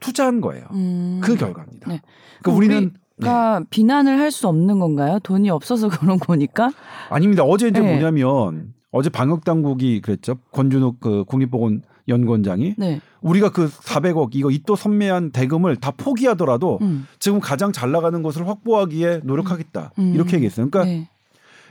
투자한 0.00 0.40
거예요. 0.40 0.66
음. 0.72 1.20
그 1.22 1.36
결과입니다. 1.36 1.88
네. 1.88 2.00
그러니까 2.42 2.56
우리는 2.56 2.84
네. 2.86 3.00
그러니까 3.18 3.62
비난을 3.70 4.18
할 4.18 4.32
수 4.32 4.48
없는 4.48 4.80
건가요? 4.80 5.20
돈이 5.22 5.48
없어서 5.50 5.86
그런 5.88 6.18
거니까? 6.18 6.72
아닙니다. 7.10 7.44
어제 7.44 7.68
이제 7.68 7.78
네. 7.78 7.86
뭐냐면 7.92 8.74
어제 8.90 9.08
방역 9.08 9.44
당국이 9.44 10.00
그랬죠. 10.00 10.34
권준욱 10.50 10.98
그 10.98 11.22
국립보건 11.28 11.82
연구원장이 12.08 12.74
네. 12.78 13.00
우리가 13.20 13.50
그 13.50 13.68
400억 13.68 14.30
이거 14.34 14.50
이 14.50 14.62
또 14.66 14.76
선매한 14.76 15.30
대금을 15.32 15.76
다 15.76 15.90
포기하더라도 15.96 16.78
음. 16.82 17.06
지금 17.18 17.40
가장 17.40 17.72
잘 17.72 17.90
나가는 17.90 18.22
것을 18.22 18.46
확보하기에 18.48 19.22
노력하겠다. 19.24 19.92
음. 19.98 20.12
이렇게 20.14 20.34
얘기했어요. 20.36 20.68
그러니까 20.70 20.84
네. 20.90 21.08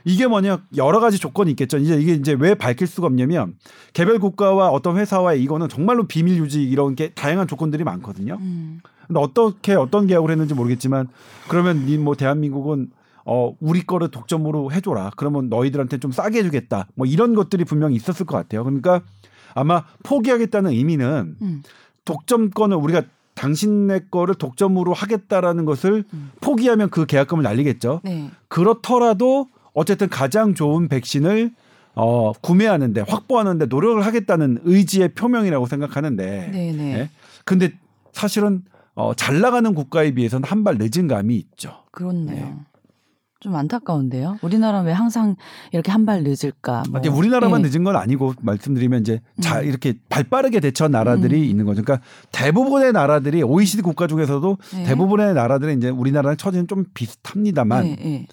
이게 0.04 0.28
뭐냐 0.28 0.63
여러 0.78 1.00
가지 1.00 1.20
조건이 1.20 1.52
있겠죠. 1.52 1.78
이제 1.78 1.96
이게 1.96 2.13
이제 2.13 2.36
왜 2.38 2.56
밝힐 2.56 2.88
수가 2.88 3.08
없냐면 3.08 3.56
개별 3.94 4.20
국가와 4.20 4.70
어떤 4.70 4.98
회사와의 4.98 5.41
이거는 5.44 5.70
정말로 5.70 6.06
비밀 6.08 6.38
유지 6.38 6.63
이런 6.63 6.96
게 6.96 7.10
다양한 7.10 7.48
조건들이 7.48 7.84
많거든요. 7.84 8.38
음. 8.41 8.82
근데 9.08 9.20
어떻게 9.20 9.74
어떤 9.76 10.08
계약을 10.08 10.32
했는지 10.32 10.54
모르겠지만 10.54 11.08
그러면 11.48 11.86
니뭐 11.86 12.15
대한민국은 12.15 12.89
어 13.26 13.54
우리 13.60 13.86
거를 13.86 14.10
독점으로 14.10 14.72
해줘라. 14.72 15.12
그러면 15.15 15.50
너희들한테 15.50 16.00
좀 16.00 16.12
싸게 16.12 16.39
해주겠다. 16.39 16.88
뭐 16.96 17.06
이런 17.06 17.36
것들이 17.36 17.63
분명히 17.65 17.96
있었을 17.96 18.26
것 18.26 18.36
같아요. 18.38 18.63
그러니까 18.63 19.02
아마 19.54 19.84
포기하겠다는 20.04 20.72
의미는 20.72 21.36
음. 21.42 21.64
독점권을 22.06 22.76
우리가 22.78 23.04
당신네 23.36 24.02
거를 24.12 24.36
독점으로 24.36 24.94
하겠다라는 24.94 25.66
것을 25.66 26.04
음. 26.14 26.32
포기하면 26.42 26.90
그 26.90 27.06
계약금을 27.06 27.44
날리겠죠. 27.44 28.02
네. 28.04 28.30
그렇더라도 28.48 29.48
어쨌든 29.74 30.10
가장 30.10 30.54
좋은 30.54 30.88
백신을 30.90 31.52
어, 31.96 32.32
구매하는데 32.42 33.02
확보하는데 33.08 33.66
노력을 33.66 34.06
하겠다는 34.06 34.60
의지의 34.64 35.10
표명이라고 35.10 35.66
생각하는데 35.66 36.50
네, 36.52 36.72
네. 36.72 36.94
예? 37.00 37.10
근데 37.46 37.72
사실은 38.14 38.64
어, 38.96 39.14
잘 39.14 39.40
나가는 39.40 39.74
국가에 39.74 40.12
비해서는 40.14 40.48
한 40.48 40.64
발 40.64 40.78
늦은 40.78 41.08
감이 41.08 41.36
있죠. 41.36 41.84
그렇네요. 41.92 42.60
네. 43.41 43.43
좀 43.43 43.56
안타까운데요. 43.56 44.38
우리나라는 44.41 44.86
왜 44.86 44.93
항상 44.93 45.36
이렇게 45.71 45.91
한 45.91 46.01
발 46.06 46.23
늦을까? 46.23 46.84
뭐. 46.89 46.99
우리나라만 47.12 47.63
예. 47.63 47.67
늦은 47.69 47.84
건 47.84 47.95
아니고 47.95 48.34
말씀드리면 48.41 49.01
이제 49.01 49.21
자 49.39 49.60
음. 49.60 49.65
이렇게 49.65 49.93
발빠르게 50.10 50.60
대처한 50.60 50.91
나라들이 50.91 51.38
음. 51.39 51.43
있는 51.43 51.65
거죠. 51.65 51.84
그러니까 51.84 52.04
대부분의 52.32 52.91
나라들이 52.91 53.43
OECD 53.43 53.82
국가 53.84 54.08
중에서도 54.08 54.58
네. 54.73 54.84
대부분의 54.84 55.34
나라들은 55.36 55.77
이제 55.77 55.89
우리나라랑 55.89 56.38
처지는 56.38 56.67
좀 56.67 56.86
비슷합니다만 56.95 57.84
네, 57.84 57.95
네. 57.99 58.27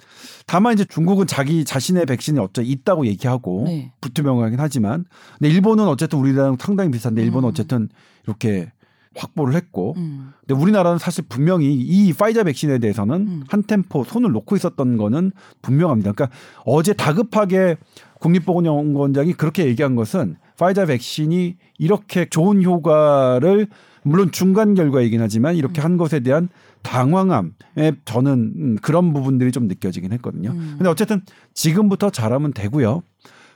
다만 0.47 0.73
이제 0.73 0.85
중국은 0.87 1.27
자기 1.27 1.65
자신의 1.65 2.07
백신이 2.07 2.39
어쩌 2.39 2.63
있다고 2.63 3.07
얘기하고 3.07 3.65
네. 3.67 3.93
불투명하긴 4.01 4.59
하지만 4.61 5.05
근데 5.39 5.51
일본은 5.51 5.87
어쨌든 5.89 6.19
우리랑 6.21 6.57
상당히 6.59 6.91
비슷한데 6.91 7.23
일본은 7.23 7.49
음. 7.49 7.51
어쨌든 7.51 7.89
이렇게 8.27 8.73
확보를 9.19 9.55
했고 9.55 9.95
음. 9.97 10.33
근데 10.47 10.61
우리나라는 10.61 10.99
사실 10.99 11.25
분명히 11.29 11.75
이 11.75 12.13
파이자 12.13 12.45
백신에 12.45 12.79
대해서는 12.79 13.15
음. 13.17 13.43
한 13.49 13.63
템포 13.63 14.05
손을 14.05 14.33
놓고 14.33 14.57
있었던 14.57 14.97
거는 14.97 15.33
분명합니다. 15.63 16.13
그러니까 16.13 16.37
어제 16.65 16.93
다급하게 16.93 17.77
국립보건연구원장이 18.21 19.35
그렇게 19.35 19.67
얘기한 19.67 19.95
것은 19.95 20.37
파이자 20.59 20.87
백신이 20.87 21.57
이렇게 21.79 22.27
좋은 22.29 22.63
효과를 22.63 23.69
물론 24.03 24.31
중간 24.31 24.75
결과이긴 24.75 25.21
하지만 25.21 25.57
이렇게 25.57 25.81
한 25.81 25.97
것에 25.97 26.21
대한 26.21 26.49
당황함에 26.83 27.93
저는 28.05 28.33
음, 28.57 28.77
그런 28.81 29.13
부분들이 29.13 29.53
좀 29.53 29.69
느껴지긴 29.69 30.13
했거든요. 30.15 30.51
음. 30.51 30.75
근데 30.79 30.89
어쨌든 30.89 31.23
지금부터 31.55 32.11
잘하면 32.11 32.53
되고요. 32.53 33.03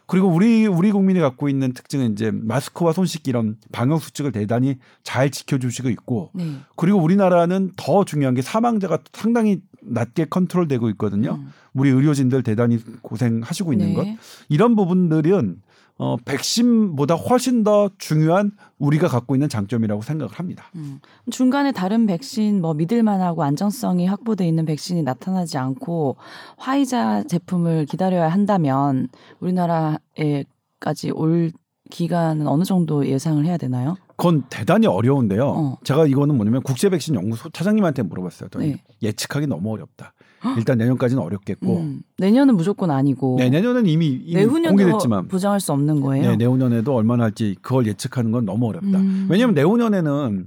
그리고 0.06 0.28
우리 0.28 0.66
우리 0.66 0.92
국민이 0.92 1.20
갖고 1.20 1.48
있는 1.48 1.72
특징은 1.72 2.12
이제 2.12 2.30
마스크와 2.30 2.92
손 2.92 3.06
씻기 3.06 3.30
이런 3.30 3.56
방역 3.72 4.02
수칙을 4.02 4.32
대단히 4.32 4.78
잘 5.02 5.30
지켜주시고 5.30 5.90
있고 5.90 6.30
네. 6.34 6.56
그리고 6.76 6.98
우리나라는 6.98 7.72
더 7.76 8.04
중요한 8.04 8.34
게 8.34 8.42
사망자가 8.42 8.98
상당히 9.12 9.62
낮게 9.82 10.26
컨트롤되고 10.26 10.88
있거든요. 10.90 11.34
음. 11.34 11.52
우리 11.72 11.90
의료진들 11.90 12.42
대단히 12.42 12.78
고생하시고 13.02 13.72
있는 13.72 13.88
네. 13.88 13.94
것 13.94 14.06
이런 14.48 14.76
부분들은 14.76 15.62
어, 15.98 16.16
백신보다 16.24 17.14
훨씬 17.14 17.64
더 17.64 17.90
중요한 17.98 18.52
우리가 18.78 19.08
갖고 19.08 19.36
있는 19.36 19.48
장점이라고 19.48 20.02
생각을 20.02 20.32
합니다. 20.34 20.64
음. 20.74 21.00
중간에 21.30 21.70
다른 21.72 22.06
백신 22.06 22.60
뭐 22.60 22.74
믿을만하고 22.74 23.42
안정성이 23.42 24.06
확보돼 24.06 24.46
있는 24.46 24.64
백신이 24.64 25.02
나타나지 25.02 25.58
않고 25.58 26.16
화이자 26.56 27.24
제품을 27.24 27.86
기다려야 27.86 28.28
한다면 28.28 29.08
우리나라에까지 29.40 31.10
올 31.14 31.52
기간은 31.90 32.46
어느 32.48 32.64
정도 32.64 33.06
예상을 33.06 33.44
해야 33.44 33.56
되나요? 33.56 33.96
그건 34.16 34.44
대단히 34.48 34.86
어려운데요. 34.86 35.46
어. 35.46 35.78
제가 35.84 36.06
이거는 36.06 36.36
뭐냐면 36.36 36.62
국제 36.62 36.88
백신 36.88 37.14
연구소 37.14 37.50
차장님한테 37.50 38.02
물어봤어요. 38.02 38.48
또 38.48 38.60
네. 38.60 38.82
예측하기 39.02 39.46
너무 39.46 39.72
어렵다. 39.72 40.14
일단 40.56 40.78
내년까지는 40.78 41.22
어렵겠고 41.22 41.78
음. 41.80 42.02
내년은 42.18 42.56
무조건 42.56 42.90
아니고 42.90 43.36
네, 43.38 43.48
내년은 43.50 43.86
이미, 43.86 44.06
이미 44.08 44.34
내후년도 44.34 44.76
공개됐지만 44.76 45.28
보장할 45.28 45.60
수 45.60 45.72
없는 45.72 46.00
거예요. 46.00 46.30
네, 46.30 46.36
내후년에도 46.36 46.94
얼마나 46.94 47.24
할지 47.24 47.56
그걸 47.62 47.86
예측하는 47.86 48.30
건 48.32 48.44
너무 48.44 48.68
어렵다. 48.68 48.98
음. 48.98 49.26
왜냐하면 49.30 49.54
내후년에는 49.54 50.46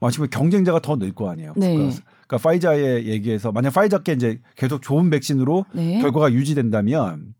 마치면 0.00 0.30
경쟁자가 0.30 0.80
더 0.80 0.96
늘 0.96 1.12
거 1.12 1.30
아니에요. 1.30 1.52
네. 1.56 1.74
그러니까, 1.74 2.00
그러니까 2.26 2.48
파이자에 2.48 3.04
얘기해서 3.06 3.52
만약 3.52 3.70
파이자께 3.70 4.12
이제 4.12 4.40
계속 4.56 4.82
좋은 4.82 5.10
백신으로 5.10 5.64
네. 5.74 6.00
결과가 6.00 6.32
유지된다면 6.32 7.34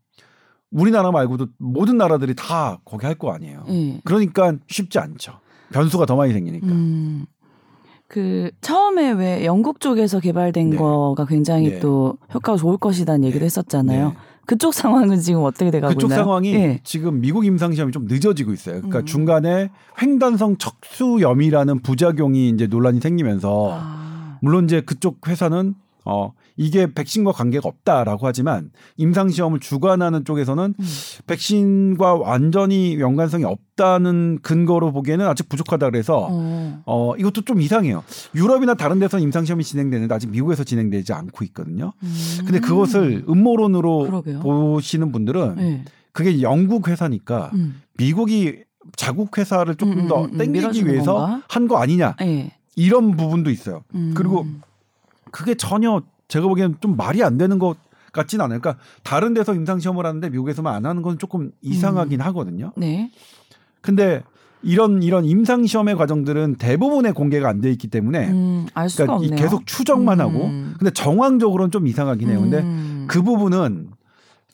우리나라 0.71 1.11
말고도 1.11 1.47
모든 1.57 1.97
나라들이 1.97 2.33
다 2.35 2.79
거기 2.83 3.05
할 3.05 3.15
거 3.15 3.31
아니에요. 3.31 3.63
네. 3.67 4.01
그러니까 4.03 4.55
쉽지 4.67 4.99
않죠. 4.99 5.39
변수가 5.71 6.05
더 6.05 6.15
많이 6.15 6.33
생기니까. 6.33 6.67
음. 6.67 7.25
그 8.07 8.51
처음에 8.61 9.11
왜 9.11 9.45
영국 9.45 9.79
쪽에서 9.79 10.19
개발된 10.19 10.71
네. 10.71 10.77
거가 10.77 11.25
굉장히 11.25 11.69
네. 11.69 11.79
또 11.79 12.17
효과가 12.33 12.57
좋을 12.57 12.77
얘기도 13.23 13.39
네. 13.39 13.45
했었잖아요. 13.45 14.09
네. 14.09 14.15
그쪽 14.45 14.73
상황은 14.75 15.19
지금 15.21 15.43
어떻게 15.43 15.71
돼가고 15.71 15.95
그쪽 15.95 16.07
있나요? 16.07 16.23
상황이 16.23 16.53
예. 16.53 16.79
지금 16.83 17.19
미국 17.19 17.45
임상 17.45 17.73
시험이 17.73 17.91
좀 17.91 18.05
늦어지고 18.05 18.53
있어요. 18.53 18.75
그러니까 18.75 18.99
음. 18.99 19.05
중간에 19.05 19.71
횡단성 19.99 20.57
척수염이라는 20.57 21.81
부작용이 21.81 22.49
이제 22.49 22.67
논란이 22.67 22.99
생기면서 22.99 23.69
아. 23.73 24.37
물론 24.41 24.65
이제 24.65 24.81
그쪽 24.81 25.27
회사는 25.27 25.73
어 26.05 26.33
이게 26.55 26.93
백신과 26.93 27.31
관계가 27.31 27.67
없다라고 27.67 28.27
하지만 28.27 28.69
임상 28.97 29.29
시험을 29.29 29.59
주관하는 29.59 30.23
쪽에서는 30.23 30.75
음. 30.79 30.85
백신과 31.27 32.13
완전히 32.15 32.99
연관성이 32.99 33.43
없다는 33.43 34.39
근거로 34.41 34.91
보기에는 34.91 35.25
아직 35.27 35.49
부족하다 35.49 35.89
그래서 35.89 36.27
어. 36.29 36.81
어 36.85 37.15
이것도 37.17 37.41
좀 37.41 37.59
이상해요. 37.61 38.03
유럽이나 38.35 38.75
다른 38.75 38.99
데서 38.99 39.19
임상 39.19 39.45
시험이 39.45 39.63
진행되는데 39.63 40.13
아직 40.13 40.29
미국에서 40.29 40.63
진행되지 40.63 41.11
않고 41.13 41.43
있거든요. 41.45 41.91
음. 42.03 42.15
근데 42.45 42.59
그것을 42.59 43.25
음모론으로 43.27 43.99
그러게요. 44.05 44.39
보시는 44.41 45.11
분들은 45.11 45.55
네. 45.57 45.85
그게 46.11 46.41
영국 46.41 46.87
회사니까 46.87 47.51
음. 47.55 47.81
미국이 47.97 48.63
자국 48.95 49.37
회사를 49.37 49.75
조금 49.75 50.01
음, 50.01 50.07
더 50.07 50.25
음, 50.25 50.29
음, 50.33 50.37
땡기기 50.37 50.85
위해서? 50.85 51.41
한 51.47 51.67
거 51.67 51.77
아니냐 51.77 52.15
네. 52.19 52.51
이런 52.75 53.17
부분도 53.17 53.49
있어요. 53.49 53.81
음. 53.95 54.13
그리고 54.15 54.45
그게 55.35 55.53
전혀 55.55 56.01
제가 56.29 56.47
보기에는 56.47 56.77
좀 56.79 56.95
말이 56.95 57.21
안 57.21 57.37
되는 57.37 57.59
것 57.59 57.75
같진 58.13 58.39
않아요. 58.39 58.61
그러니까 58.61 58.81
다른 59.03 59.33
데서 59.33 59.53
임상 59.53 59.79
시험을 59.79 60.05
하는데 60.05 60.29
미국에서만 60.29 60.73
안 60.73 60.85
하는 60.85 61.01
건 61.01 61.17
조금 61.17 61.51
이상하긴 61.61 62.21
하거든요. 62.21 62.71
네. 62.77 63.11
근데 63.81 64.23
이런 64.63 65.03
이런 65.03 65.25
임상 65.25 65.65
시험의 65.65 65.95
과정들은 65.95 66.55
대부분의 66.55 67.11
공개가 67.11 67.49
안 67.49 67.59
돼 67.59 67.69
있기 67.71 67.89
때문에 67.89 68.29
음, 68.29 68.67
그러니까. 69.25 69.43
계속 69.43 69.67
추정만 69.67 70.21
하고 70.21 70.45
음. 70.45 70.75
근데 70.79 70.91
정황적으로는 70.91 71.69
좀 71.69 71.85
이상하긴 71.85 72.29
해요. 72.29 72.39
근데 72.39 72.59
음. 72.61 73.05
그 73.09 73.21
부분은 73.21 73.89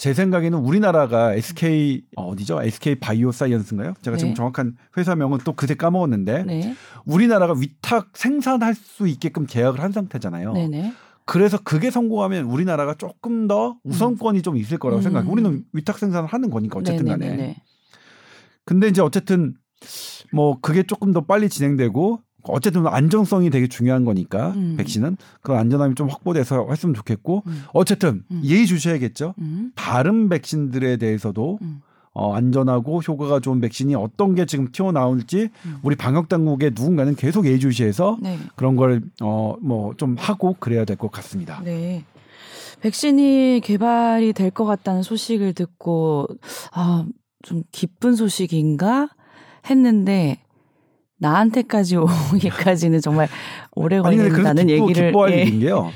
제 0.01 0.15
생각에는 0.15 0.57
우리나라가 0.57 1.35
SK 1.35 2.01
어, 2.17 2.23
어디죠? 2.29 2.63
SK 2.63 2.95
바이오사이언스인가요? 2.95 3.93
제가 4.01 4.17
지금 4.17 4.31
네. 4.31 4.33
정확한 4.33 4.75
회사명은 4.97 5.37
또 5.45 5.53
그새 5.53 5.75
까먹었는데 5.75 6.43
네. 6.45 6.75
우리나라가 7.05 7.53
위탁 7.53 8.09
생산할 8.15 8.73
수 8.73 9.07
있게끔 9.07 9.45
계약을 9.45 9.79
한 9.79 9.91
상태잖아요. 9.91 10.53
네네. 10.53 10.93
그래서 11.25 11.59
그게 11.63 11.91
성공하면 11.91 12.45
우리나라가 12.45 12.95
조금 12.95 13.47
더 13.47 13.77
우선권이 13.83 14.41
좀 14.41 14.57
있을 14.57 14.79
거라고 14.79 15.01
음. 15.01 15.03
생각해요. 15.03 15.31
우리는 15.31 15.63
위탁 15.71 15.99
생산을 15.99 16.27
하는 16.29 16.49
거니까 16.49 16.79
어쨌든 16.79 17.05
간에. 17.05 17.23
네네네네. 17.23 17.61
근데 18.65 18.87
이제 18.87 19.03
어쨌든 19.03 19.53
뭐 20.33 20.59
그게 20.61 20.81
조금 20.81 21.13
더 21.13 21.25
빨리 21.25 21.47
진행되고 21.47 22.23
어쨌든 22.43 22.88
안정성이 22.88 23.49
되게 23.49 23.67
중요한 23.67 24.06
거니까 24.06 24.51
음. 24.51 24.75
백신은 24.77 25.17
그런 25.41 25.60
안전함이 25.60 25.95
좀 25.95 26.08
확보돼서 26.10 26.67
했으면 26.69 26.93
좋겠고 26.95 27.43
음. 27.47 27.63
어쨌든 27.73 28.23
음. 28.32 28.41
예의 28.43 28.65
주셔야겠죠. 28.67 29.34
음. 29.39 29.71
다른 29.75 30.30
백신들에 30.30 30.97
대해서도 30.97 31.60
음. 31.62 31.82
어, 32.13 32.34
안전하고 32.34 32.99
효과가 33.01 33.39
좋은 33.39 33.62
백신이 33.62 33.95
어떤 33.95 34.36
게 34.36 34.45
지금 34.45 34.69
튀어나올지 34.71 35.49
음. 35.65 35.77
우리 35.82 35.95
방역 35.95 36.27
당국의 36.27 36.71
누군가는 36.75 37.15
계속 37.15 37.45
예의 37.45 37.60
주시해서 37.60 38.17
네. 38.21 38.38
그런 38.56 38.75
걸 38.75 39.01
어 39.21 39.56
뭐 39.62 39.93
좀 39.95 40.15
하고 40.19 40.56
그래야 40.60 40.84
될 40.84 40.97
것 40.97 41.10
같습니다. 41.12 41.62
네. 41.63 42.04
백신이 42.82 43.62
개발이 43.63 44.34
될 44.34 44.51
것 44.51 44.65
같다는 44.65 45.04
소식을 45.04 45.54
듣고 45.54 46.27
아, 46.73 47.06
좀 47.43 47.63
기쁜 47.71 48.15
소식인가 48.15 49.10
했는데 49.69 50.41
나한테까지 51.21 51.97
오기까지는 51.97 52.99
정말 53.01 53.27
오래 53.73 53.99
걸린다는 54.01 54.67
기뻐, 54.67 54.84
얘기를 54.89 55.10
기뻐할 55.12 55.31
예. 55.34 55.41
일인 55.43 55.60
게요. 55.60 55.91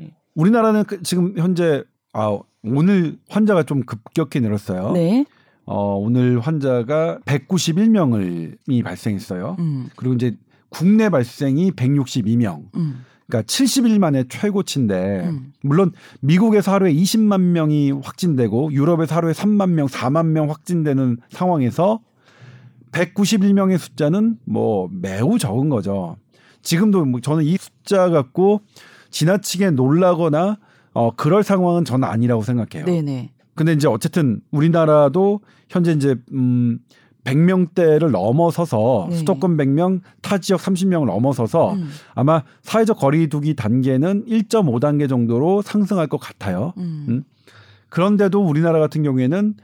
예. 0.00 0.12
우리나라는 0.34 0.84
그- 0.84 1.02
지금 1.02 1.34
현재 1.36 1.82
아 2.12 2.38
오늘 2.62 3.18
환자가 3.28 3.64
좀 3.64 3.82
급격히 3.84 4.40
늘었어요. 4.40 4.92
네. 4.92 5.24
어 5.64 5.96
오늘 5.96 6.40
환자가 6.40 7.18
191명을 7.26 8.56
발생했어요. 8.84 9.56
음. 9.58 9.88
그리고 9.96 10.14
이제 10.14 10.36
국내 10.70 11.08
발생이 11.10 11.72
162명. 11.72 12.62
음. 12.76 13.04
그러니까 13.26 13.46
70일 13.46 13.98
만에 13.98 14.24
최고치인데 14.28 15.26
음. 15.28 15.52
물론 15.62 15.92
미국에서 16.20 16.72
하루에 16.72 16.92
20만 16.94 17.40
명이 17.40 17.90
확진되고 18.02 18.72
유럽에서 18.72 19.16
하루에 19.16 19.32
3만 19.32 19.70
명, 19.72 19.86
4만 19.86 20.26
명 20.28 20.48
확진되는 20.48 21.18
상황에서 21.30 22.00
191명의 22.92 23.78
숫자는 23.78 24.38
뭐 24.44 24.88
매우 24.92 25.38
적은 25.38 25.68
거죠. 25.68 26.16
지금도 26.62 27.04
뭐 27.04 27.20
저는 27.20 27.44
이 27.44 27.56
숫자 27.56 28.10
갖고 28.10 28.60
지나치게 29.10 29.70
놀라거나 29.70 30.58
어 30.92 31.10
그럴 31.14 31.42
상황은 31.42 31.84
저는 31.84 32.08
아니라고 32.08 32.42
생각해요. 32.42 32.86
네네. 32.86 33.32
근데 33.54 33.72
이제 33.72 33.88
어쨌든 33.88 34.40
우리나라도 34.50 35.40
현재 35.68 35.92
이제 35.92 36.16
음 36.32 36.78
100명대를 37.24 38.10
넘어서서 38.10 39.08
네. 39.10 39.16
수도권 39.16 39.56
100명, 39.56 40.00
타 40.22 40.38
지역 40.38 40.60
30명을 40.60 41.06
넘어서서 41.06 41.74
음. 41.74 41.90
아마 42.14 42.42
사회적 42.62 42.98
거리두기 42.98 43.54
단계는 43.54 44.24
1.5단계 44.26 45.08
정도로 45.08 45.60
상승할 45.62 46.06
것 46.06 46.18
같아요. 46.18 46.72
음. 46.78 47.06
음. 47.08 47.24
그런데도 47.90 48.42
우리나라 48.42 48.78
같은 48.78 49.02
경우에는 49.02 49.54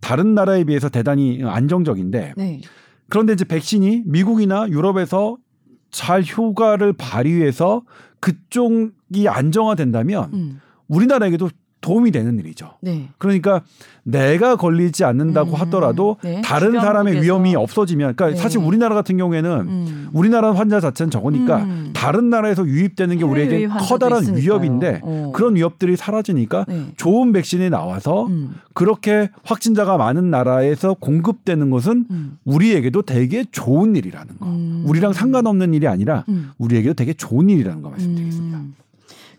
다른 0.00 0.34
나라에 0.34 0.64
비해서 0.64 0.88
대단히 0.88 1.42
안정적인데 1.44 2.34
네. 2.36 2.60
그런데 3.08 3.32
이제 3.32 3.44
백신이 3.44 4.04
미국이나 4.06 4.68
유럽에서 4.68 5.36
잘 5.90 6.22
효과를 6.22 6.92
발휘해서 6.92 7.82
그쪽이 8.20 9.28
안정화된다면 9.28 10.30
음. 10.32 10.60
우리나라에게도 10.88 11.50
도움이 11.80 12.10
되는 12.10 12.38
일이죠. 12.38 12.72
네. 12.80 13.08
그러니까 13.18 13.62
내가 14.02 14.56
걸리지 14.56 15.04
않는다고 15.04 15.50
음, 15.50 15.54
하더라도 15.56 16.16
네. 16.22 16.40
다른. 16.42 16.70
사람의 16.80 17.22
위험이 17.22 17.54
없어지면 17.56 18.14
그러니까 18.16 18.36
네. 18.36 18.42
사실 18.42 18.58
우리나라 18.60 18.94
같은 18.94 19.16
경우에는 19.16 19.50
음. 19.60 20.08
우리나라 20.12 20.54
환자 20.54 20.80
자체는 20.80 21.10
적으니까 21.10 21.58
음. 21.58 21.90
다른 21.94 22.30
나라에서 22.30 22.66
유입되는 22.66 23.18
게 23.18 23.24
우리에게 23.24 23.66
커다란 23.66 24.22
있으니까요. 24.22 24.42
위협인데 24.42 25.00
어. 25.02 25.32
그런 25.34 25.56
위협들이 25.56 25.96
사라지니까 25.96 26.64
네. 26.68 26.86
좋은 26.96 27.32
백신이 27.32 27.70
나와서 27.70 28.26
음. 28.26 28.54
그렇게 28.72 29.30
확진자가 29.42 29.96
많은 29.96 30.30
나라에서 30.30 30.94
공급되는 30.94 31.70
것은 31.70 32.06
음. 32.10 32.38
우리에게도 32.44 33.02
되게 33.02 33.44
좋은 33.50 33.96
일이라는 33.96 34.38
거. 34.38 34.46
음. 34.46 34.84
우리랑 34.86 35.12
상관없는 35.12 35.74
일이 35.74 35.86
아니라 35.86 36.24
음. 36.28 36.50
우리에게도 36.58 36.94
되게 36.94 37.12
좋은 37.12 37.50
일이라는 37.50 37.82
거 37.82 37.90
말씀드리겠습니다. 37.90 38.60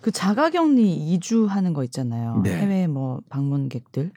음. 0.02 0.04
그 0.04 0.12
자가격리 0.12 1.18
2주 1.20 1.48
하는 1.48 1.74
거 1.74 1.84
있잖아요. 1.84 2.42
네. 2.44 2.58
해외 2.58 2.88
뭐 2.88 3.22
방문객들. 3.30 4.12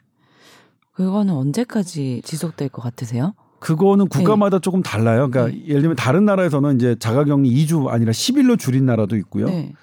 그거는 0.93 1.33
언제까지 1.33 2.21
지속될 2.23 2.69
것 2.69 2.81
같으세요? 2.81 3.33
그거는 3.59 4.07
국가마다 4.07 4.59
조금 4.59 4.81
달라요. 4.81 5.29
그러니까 5.29 5.47
네. 5.47 5.67
예를 5.67 5.81
들면 5.81 5.95
다른 5.95 6.25
나라에서는 6.25 6.75
이제 6.75 6.95
자가격리 6.97 7.49
2주 7.49 7.87
아니라 7.87 8.11
10일로 8.11 8.57
줄인 8.59 8.85
나라도 8.85 9.15
있고요. 9.17 9.47
네. 9.47 9.73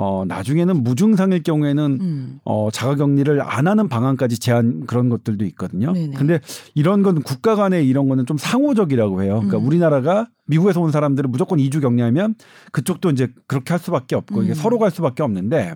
어, 0.00 0.24
나중에는 0.28 0.84
무증상일 0.84 1.42
경우에는 1.42 1.98
음. 2.00 2.40
어, 2.44 2.70
자가격리를 2.70 3.42
안 3.42 3.66
하는 3.66 3.88
방안까지 3.88 4.38
제한 4.38 4.86
그런 4.86 5.08
것들도 5.08 5.44
있거든요. 5.46 5.92
네네. 5.92 6.14
근데 6.14 6.38
이런 6.76 7.02
건 7.02 7.20
국가 7.20 7.56
간에 7.56 7.82
이런 7.82 8.08
거는 8.08 8.24
좀 8.24 8.38
상호적이라고 8.38 9.24
해요. 9.24 9.40
그러니까 9.40 9.58
음. 9.58 9.66
우리나라가 9.66 10.28
미국에서 10.46 10.80
온 10.80 10.92
사람들을 10.92 11.28
무조건 11.28 11.58
2주 11.58 11.80
격리하면 11.80 12.36
그쪽도 12.70 13.10
이제 13.10 13.26
그렇게 13.48 13.72
할 13.72 13.80
수밖에 13.80 14.14
없고 14.14 14.44
이게 14.44 14.52
음. 14.52 14.54
서로 14.54 14.78
갈 14.78 14.92
수밖에 14.92 15.24
없는데 15.24 15.74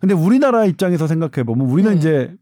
근데 0.00 0.14
우리나라 0.14 0.64
입장에서 0.64 1.08
생각해 1.08 1.42
보면 1.44 1.66
우리는 1.66 1.90
네. 1.90 1.96
이제 1.96 2.36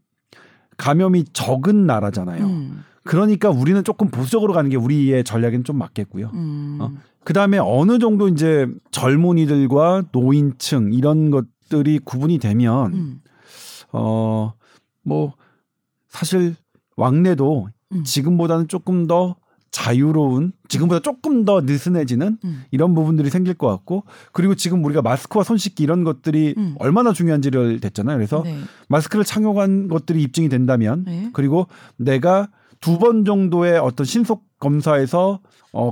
감염이 0.77 1.25
적은 1.33 1.87
나라잖아요. 1.87 2.45
음. 2.45 2.83
그러니까 3.03 3.49
우리는 3.49 3.83
조금 3.83 4.09
보수적으로 4.09 4.53
가는 4.53 4.69
게 4.69 4.77
우리의 4.77 5.23
전략에는 5.23 5.63
좀 5.63 5.79
맞겠고요. 5.79 6.29
음. 6.35 6.77
어? 6.79 6.91
그 7.27 7.33
다음에 7.33 7.57
어느 7.57 7.99
정도 7.99 8.29
이제 8.29 8.69
젊은이들과 8.91 10.03
노인층 10.13 10.93
이런 10.93 11.29
것들이 11.29 11.99
구분이 11.99 12.37
되면 12.37 12.93
음. 12.93 13.21
어, 13.91 14.53
뭐, 15.03 15.33
사실 16.07 16.55
왕래도 16.95 17.67
음. 17.91 18.05
지금보다는 18.05 18.69
조금 18.69 19.07
더 19.07 19.35
자유로운, 19.71 20.53
지금보다 20.69 21.01
조금 21.01 21.43
더 21.43 21.59
느슨해지는 21.59 22.37
음. 22.45 22.63
이런 22.71 22.95
부분들이 22.95 23.29
생길 23.29 23.55
것 23.55 23.67
같고, 23.67 24.05
그리고 24.31 24.55
지금 24.55 24.85
우리가 24.85 25.01
마스크와 25.01 25.43
손 25.43 25.57
씻기 25.57 25.83
이런 25.83 26.05
것들이 26.05 26.55
음. 26.57 26.75
얼마나 26.79 27.11
중요한지를 27.11 27.81
됐잖아요. 27.81 28.15
그래서 28.15 28.41
네. 28.43 28.57
마스크를 28.87 29.25
착용한 29.25 29.89
것들이 29.89 30.23
입증이 30.23 30.47
된다면, 30.47 31.03
네. 31.05 31.29
그리고 31.33 31.67
내가 31.97 32.47
두 32.79 32.99
번 32.99 33.25
정도의 33.25 33.79
어떤 33.79 34.05
신속 34.05 34.45
검사에서 34.59 35.41
어, 35.73 35.91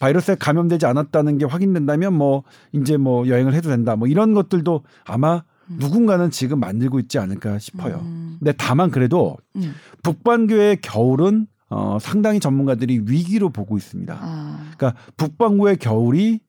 바이러스에 0.00 0.36
감염되지 0.36 0.86
않았다는 0.86 1.38
게 1.38 1.44
확인된다면 1.44 2.14
뭐 2.14 2.44
이제 2.72 2.96
뭐 2.96 3.26
여행을 3.28 3.54
해도 3.54 3.68
된다 3.68 3.96
뭐 3.96 4.08
이런 4.08 4.34
것들도 4.34 4.84
아마 5.04 5.42
음. 5.70 5.76
누군가는 5.80 6.30
지금 6.30 6.60
만들고 6.60 6.98
있지 7.00 7.18
않을까 7.18 7.58
싶어요. 7.58 8.00
음. 8.02 8.36
근데 8.38 8.52
다만 8.56 8.90
그래도 8.90 9.36
음. 9.56 9.74
북반구의 10.02 10.80
겨울은 10.80 11.46
어, 11.70 11.98
상당히 12.00 12.40
전문가들이 12.40 13.02
위기로 13.06 13.50
보고 13.50 13.76
있습니다. 13.76 14.18
아. 14.18 14.70
그러니까 14.76 14.98
북반구의 15.16 15.76
겨울이 15.76 16.40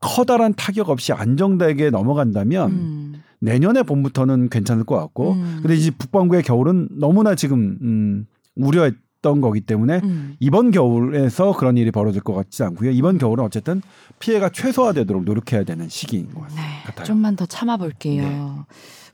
커다란 0.00 0.54
타격 0.54 0.90
없이 0.90 1.12
안정되게 1.12 1.90
넘어간다면 1.90 2.70
음. 2.70 3.22
내년에 3.40 3.82
봄부터는 3.82 4.48
괜찮을 4.48 4.84
것 4.84 4.96
같고 4.96 5.32
음. 5.32 5.58
근데 5.62 5.76
이제 5.76 5.90
북반구의 5.90 6.42
겨울은 6.42 6.88
너무나 6.98 7.34
지금 7.34 7.78
음, 7.82 8.26
우려 8.56 8.90
했던 9.28 9.40
거기 9.40 9.60
때문에 9.60 10.00
음. 10.02 10.36
이번 10.40 10.70
겨울에서 10.70 11.52
그런 11.56 11.76
일이 11.76 11.90
벌어질 11.90 12.22
것 12.22 12.32
같지 12.34 12.62
않고요. 12.62 12.90
이번 12.90 13.18
겨울은 13.18 13.44
어쨌든 13.44 13.82
피해가 14.18 14.50
최소화되도록 14.50 15.24
노력해야 15.24 15.64
되는 15.64 15.88
시기인 15.88 16.32
것 16.32 16.46
네, 16.48 16.62
같아요. 16.86 17.04
좀만 17.04 17.36
더 17.36 17.46
참아볼게요. 17.46 18.22
네. 18.22 18.40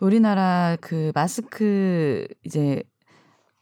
우리나라 0.00 0.76
그 0.80 1.10
마스크 1.14 2.26
이제 2.44 2.82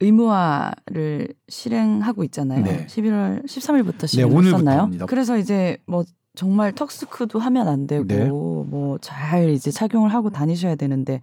의무화를 0.00 1.28
실행하고 1.48 2.24
있잖아요. 2.24 2.64
네. 2.64 2.86
11월 2.86 3.44
13일부터 3.46 4.00
네, 4.00 4.06
시행했었나요? 4.08 4.58
오늘부터입니다. 4.58 5.06
그래서 5.06 5.38
이제 5.38 5.78
뭐 5.86 6.04
정말 6.34 6.72
턱스크도 6.72 7.38
하면 7.38 7.68
안 7.68 7.86
되고 7.86 8.04
네. 8.04 8.24
뭐잘 8.26 9.50
이제 9.50 9.70
착용을 9.70 10.12
하고 10.12 10.30
다니셔야 10.30 10.74
되는데 10.74 11.20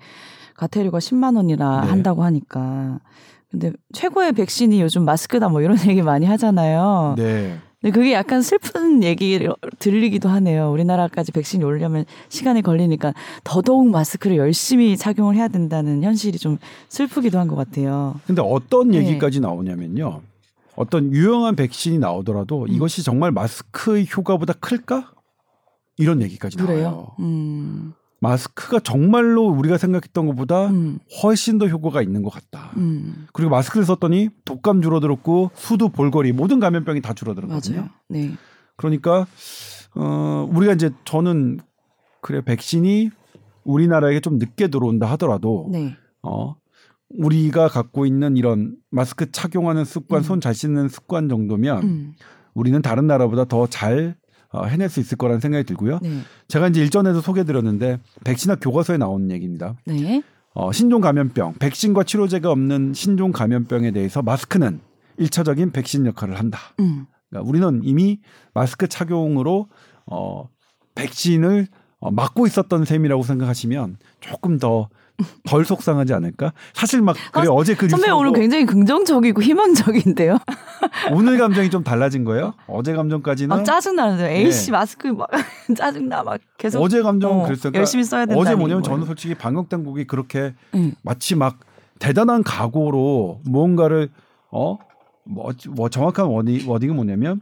가태료가 0.56 1.00
10만 1.00 1.36
원이나 1.36 1.82
네. 1.82 1.89
한다고 1.89 2.24
하니까 2.24 3.00
근데 3.52 3.72
최고의 3.94 4.34
백신이 4.34 4.82
요즘 4.82 5.06
마스크다 5.06 5.50
뭐 5.50 5.62
이런 5.62 5.78
얘기 5.88 6.02
많이 6.02 6.26
하잖아요. 6.26 7.16
네. 7.18 7.58
근데 7.82 7.92
그게 7.98 8.14
약간 8.14 8.42
슬픈 8.42 9.04
얘기 9.04 9.40
들리기도 9.80 10.28
하네요. 10.28 10.70
우리나라까지 10.72 11.32
백신이 11.32 11.64
오려면 11.64 12.06
시간이 12.28 12.62
걸리니까 12.62 13.14
더더욱 13.46 13.90
마스크를 13.90 14.36
열심히 14.38 14.98
착용을 14.98 15.36
해야 15.36 15.48
된다는 15.48 16.04
현실이 16.04 16.38
좀 16.40 16.58
슬프기도 16.90 17.40
한 17.40 17.48
것 17.48 17.56
같아요. 17.56 18.20
근데 18.28 18.42
어떤 18.46 18.90
네. 18.90 18.98
얘기까지 18.98 19.40
나오냐면요. 19.40 20.22
어떤 20.76 21.12
유용한 21.14 21.56
백신이 21.56 22.00
나오더라도 22.00 22.64
음. 22.64 22.68
이것이 22.70 23.02
정말 23.04 23.32
마스크의 23.32 24.08
효과보다 24.16 24.54
클까? 24.60 25.12
이런 25.98 26.22
얘기까지 26.22 26.58
나와요. 26.58 26.74
그래요? 26.74 27.08
음, 27.20 27.94
마스크가 28.22 28.80
정말로 28.80 29.48
우리가 29.48 29.78
생각했던 29.78 30.26
것보다 30.28 30.68
음, 30.68 31.00
훨씬 31.24 31.58
더 31.58 31.68
효과가 31.68 32.02
있는 32.02 32.22
것 32.22 32.30
같다. 32.30 32.72
음, 32.78 33.28
그리고 33.34 33.50
마스크를 33.52 33.86
썼더니 33.86 34.30
독감 34.46 34.82
줄어들었고 34.82 35.52
수두, 35.56 35.90
볼거리 35.90 36.34
모든 36.34 36.60
감염병이 36.60 37.02
다 37.02 37.14
줄어들었거든요. 37.14 37.78
맞아요. 37.78 37.90
네. 38.10 38.32
그러니까 38.76 39.26
어 39.96 40.48
우리가 40.52 40.74
이제 40.74 40.92
저는 41.06 41.60
그래 42.22 42.42
백신이 42.42 43.10
우리나라에게 43.64 44.20
좀 44.20 44.38
늦게 44.38 44.68
들어온다 44.68 45.06
하더라도 45.12 45.70
네. 45.72 45.96
어 46.22 46.56
우리가 47.10 47.70
갖고 47.70 48.06
있는 48.06 48.38
이런 48.38 48.76
마스크 48.90 49.32
착용하는 49.32 49.86
습관, 49.86 50.20
음. 50.20 50.24
손잘 50.24 50.54
씻는 50.54 50.90
습관 50.90 51.30
정도면 51.30 51.84
음, 51.84 52.14
우리는 52.54 52.82
다른 52.82 53.08
나라보다 53.08 53.46
더 53.46 53.66
잘 53.68 54.16
어, 54.52 54.66
해낼 54.66 54.90
수 54.90 55.00
있을 55.00 55.18
거라는 55.18 55.40
생각이 55.40 55.64
들고요. 55.66 56.00
네. 56.02 56.22
제가 56.48 56.68
이제 56.70 56.82
일전에도 56.82 57.22
소개드렸는데 57.22 58.00
백신학 58.24 58.60
교과서에 58.62 58.98
나오는 58.98 59.30
얘기입니다. 59.32 59.76
네. 59.86 60.24
어, 60.54 60.72
신종 60.72 61.02
감염병, 61.02 61.56
백신과 61.60 62.04
치료제가 62.04 62.52
없는 62.52 62.94
신종 62.94 63.32
감염병에 63.32 63.92
대해서 63.92 64.22
마스크는 64.22 64.80
일차적인 65.18 65.72
백신 65.72 66.06
역할을 66.08 66.40
한다. 66.40 66.60
음, 66.80 67.06
그러니까 67.30 67.48
우리는 67.48 67.82
이미 67.84 68.20
마스크 68.54 68.88
착용으로 68.88 69.68
어, 70.06 70.50
백신을 70.96 71.68
어, 72.00 72.12
막고 72.12 72.48
있었던 72.48 72.86
셈이라고 72.86 73.24
생각하시면 73.24 73.98
조금 74.20 74.58
더 74.58 74.90
덜 75.48 75.66
속상하지 75.66 76.14
않을까? 76.14 76.54
사실 76.74 77.02
막 77.02 77.16
그래 77.32 77.48
아, 77.48 77.52
어제 77.52 77.76
그 77.76 77.90
선배 77.90 78.10
오늘 78.10 78.34
굉장히 78.34 78.66
긍정적이고 78.66 79.42
희망적인데요. 79.42 80.38
오늘 81.12 81.38
감정이 81.38 81.70
좀 81.70 81.84
달라진 81.84 82.24
거예요. 82.24 82.54
어제 82.67 82.94
감정까지는 82.94 83.50
막 83.50 83.63
짜증 83.63 83.96
나는데 83.96 84.38
에이씨 84.38 84.67
네. 84.67 84.72
마스크 84.72 85.08
막 85.08 85.30
짜증 85.76 86.10
나막 86.10 86.40
계속 86.58 86.82
어제 86.82 87.02
감정은 87.02 87.42
어, 87.42 87.44
그랬어요. 87.46 87.74
열심히 87.76 88.04
써야 88.04 88.26
된다니 88.26 88.42
어제 88.42 88.56
뭐냐면 88.56 88.82
뭐 88.82 88.90
저는. 88.90 89.06
솔직히 89.06 89.36
방역 89.36 89.70
당국이 89.70 90.06
그렇게 90.06 90.54
응. 90.76 90.94
마치 91.04 91.36
막 91.36 91.60
대단한 92.00 92.44
각오로 92.44 93.42
무언가를 93.44 94.10
어? 94.52 94.78
뭐, 95.26 95.52
뭐 95.70 95.90
정확한 95.90 96.26
워딩, 96.26 96.70
워딩은 96.70 96.96
뭐냐면 96.96 97.42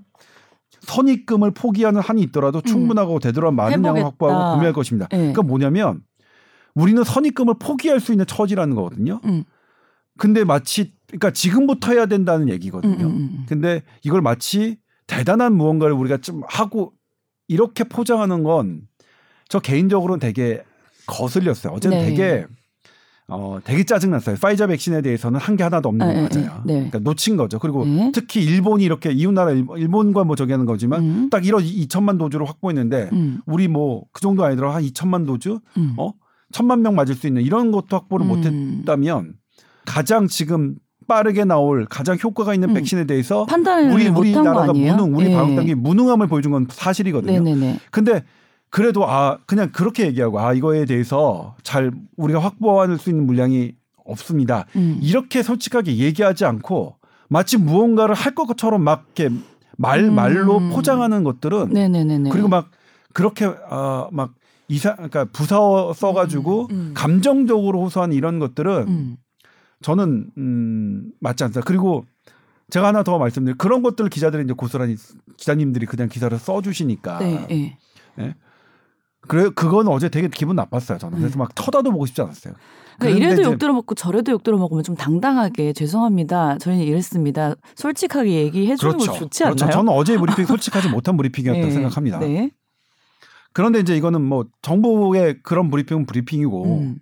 선입금을 0.81 1.51
포기하는 1.51 2.01
한이 2.01 2.21
있더라도 2.23 2.61
충분하고 2.61 3.19
되도록 3.19 3.53
많은 3.53 3.83
양을 3.83 4.01
음. 4.01 4.05
확보하고 4.05 4.53
구매할 4.53 4.73
것입니다. 4.73 5.07
네. 5.11 5.17
그러니까 5.17 5.41
뭐냐면 5.43 6.01
우리는 6.77 7.03
선입금을 7.03 7.55
포기할 7.59 7.99
수 7.99 8.11
있는 8.11 8.25
처지라는 8.25 8.75
거거든요. 8.75 9.19
음. 9.25 9.43
근데 10.17 10.43
마치 10.43 10.93
그러니까 11.07 11.31
지금부터 11.31 11.91
해야 11.93 12.05
된다는 12.05 12.49
얘기거든요. 12.49 12.93
음, 13.05 13.11
음, 13.11 13.29
음. 13.39 13.45
근데 13.47 13.83
이걸 14.03 14.21
마치 14.21 14.77
대단한 15.07 15.55
무언가를 15.55 15.93
우리가 15.95 16.17
좀 16.17 16.41
하고 16.47 16.93
이렇게 17.47 17.83
포장하는 17.83 18.43
건 18.43 18.87
저 19.49 19.59
개인적으로는 19.61 20.19
되게 20.19 20.61
거슬렸어요. 21.05 21.71
어제는 21.71 21.97
네. 21.99 22.05
되게 22.09 22.45
어, 23.29 23.59
되게 23.63 23.83
짜증났어요. 23.85 24.35
파이자 24.41 24.67
백신에 24.67 25.01
대해서는 25.01 25.39
한 25.39 25.55
게 25.55 25.63
하나도 25.63 25.87
없는 25.87 26.05
네, 26.05 26.13
건 26.13 26.29
네, 26.29 26.39
맞아요. 26.45 26.61
네. 26.65 26.73
그러니까 26.73 26.99
놓친 26.99 27.37
거죠. 27.37 27.57
그리고 27.59 27.85
네. 27.85 28.11
특히 28.13 28.43
일본이 28.43 28.83
이렇게 28.83 29.11
이웃 29.11 29.31
나라 29.31 29.51
일- 29.51 29.65
일본과 29.77 30.25
뭐 30.25 30.35
저기 30.35 30.51
하는 30.51 30.65
거지만 30.65 31.01
음. 31.01 31.29
딱 31.29 31.43
1억 31.43 31.61
2천만 31.87 32.19
도주를 32.19 32.45
확보했는데 32.45 33.09
음, 33.13 33.39
우리 33.45 33.69
뭐 33.69 34.03
그 34.11 34.19
정도 34.21 34.43
아니더라도 34.43 34.75
한 34.75 34.83
2천만 34.83 35.25
도주, 35.25 35.61
음. 35.77 35.93
어? 35.97 36.11
천만 36.51 36.81
명 36.81 36.95
맞을 36.95 37.15
수 37.15 37.27
있는 37.27 37.41
이런 37.41 37.71
것도 37.71 37.87
확보를 37.89 38.25
음. 38.25 38.27
못했다면 38.27 39.33
가장 39.85 40.27
지금 40.27 40.75
빠르게 41.07 41.45
나올 41.45 41.85
가장 41.85 42.17
효과가 42.21 42.53
있는 42.53 42.69
음. 42.69 42.73
백신에 42.73 43.05
대해서 43.05 43.45
판단을 43.45 43.91
우리 43.93 44.07
우리나라가? 44.07 44.73
무능, 44.73 45.15
우리 45.15 45.27
예. 45.27 45.33
방역당국이 45.33 45.75
무능함을 45.75 46.27
보여준 46.27 46.51
건 46.51 46.67
사실이거든요. 46.69 47.41
네네네. 47.41 47.79
근데 47.91 48.23
그래도 48.69 49.09
아 49.09 49.37
그냥 49.45 49.71
그렇게 49.71 50.05
얘기하고 50.07 50.39
아 50.39 50.53
이거에 50.53 50.85
대해서 50.85 51.55
잘 51.63 51.91
우리가 52.17 52.39
확보할 52.39 52.97
수 52.97 53.09
있는 53.09 53.25
물량이 53.25 53.73
없습니다. 54.05 54.65
음. 54.75 54.99
이렇게 55.01 55.43
솔직하게 55.43 55.97
얘기하지 55.97 56.45
않고 56.45 56.95
마치 57.29 57.57
무언가를 57.57 58.15
할 58.15 58.35
것처럼 58.35 58.83
막 58.83 59.05
이렇게 59.15 59.33
말 59.77 60.03
음. 60.03 60.15
말로 60.15 60.59
포장하는 60.59 61.23
것들은 61.23 61.69
네네네네. 61.69 62.29
그리고 62.29 62.49
막 62.49 62.71
그렇게 63.13 63.45
아막 63.69 64.33
이사 64.69 64.95
그러니까 64.95 65.25
부사어 65.25 65.93
써가지고 65.93 66.67
음, 66.71 66.75
음. 66.75 66.91
감정적으로 66.93 67.83
호소하는 67.83 68.15
이런 68.15 68.39
것들은 68.39 68.87
음. 68.87 69.17
저는 69.81 70.31
음 70.37 71.11
맞지 71.19 71.43
않다. 71.43 71.61
그리고 71.61 72.05
제가 72.69 72.87
하나 72.87 73.03
더 73.03 73.17
말씀드릴 73.17 73.57
그런 73.57 73.81
것들을 73.81 74.09
기자들이 74.09 74.43
이제 74.43 74.53
고스란히 74.53 74.95
기자님들이 75.37 75.85
그냥 75.85 76.09
기사를 76.09 76.37
써주시니까 76.37 77.19
네, 77.19 77.77
예. 78.19 78.35
그래 79.21 79.49
그건 79.55 79.87
어제 79.87 80.09
되게 80.09 80.27
기분 80.27 80.55
나빴어요 80.55 80.97
저는 80.97 81.17
네. 81.17 81.21
그래서 81.21 81.37
막 81.37 81.53
터다도 81.53 81.91
보고 81.91 82.05
싶지 82.05 82.21
않았어요. 82.21 82.53
그러니까 82.99 83.17
이래도 83.17 83.43
욕 83.43 83.59
들어먹고 83.59 83.95
저래도 83.95 84.31
욕 84.31 84.43
들어먹으면 84.43 84.83
좀 84.83 84.95
당당하게 84.95 85.73
죄송합니다. 85.73 86.57
저희는 86.57 86.83
이랬습니다. 86.83 87.55
솔직하게 87.75 88.31
얘기해 88.31 88.75
주는 88.75 88.97
거 88.97 89.05
좋지 89.05 89.43
않나요? 89.43 89.55
그렇죠. 89.55 89.71
저는 89.71 89.93
어제 89.93 90.17
브리핑 90.17 90.45
솔직하지 90.47 90.89
못한 90.89 91.15
브리핑이었다고 91.15 91.65
네. 91.65 91.71
생각합니다. 91.71 92.19
네. 92.19 92.51
그런데 93.57 93.79
이제 93.79 93.97
이거는 93.97 94.21
뭐 94.21 94.45
정부의 94.61 95.39
그런 95.41 95.71
브리핑은 95.71 96.05
브리핑이고 96.05 96.63
음. 96.79 96.99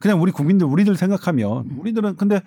그냥 0.00 0.20
우리 0.20 0.32
국민들 0.32 0.66
우리들 0.66 0.96
생각하면 0.96 1.70
우리들은 1.78 2.16
근데 2.16 2.42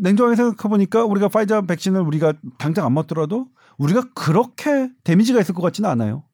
냉정하게 0.00 0.34
생각해 0.34 0.68
보니까 0.68 1.04
우리가 1.04 1.28
파이자 1.28 1.60
백신을 1.60 2.00
우리가 2.00 2.32
당장 2.58 2.84
안 2.84 2.92
맞더라도 2.92 3.46
우리가 3.78 4.06
그렇게 4.16 4.90
데미지가 5.04 5.40
있을 5.40 5.54
것 5.54 5.62
같지는 5.62 5.88
않아요. 5.90 6.24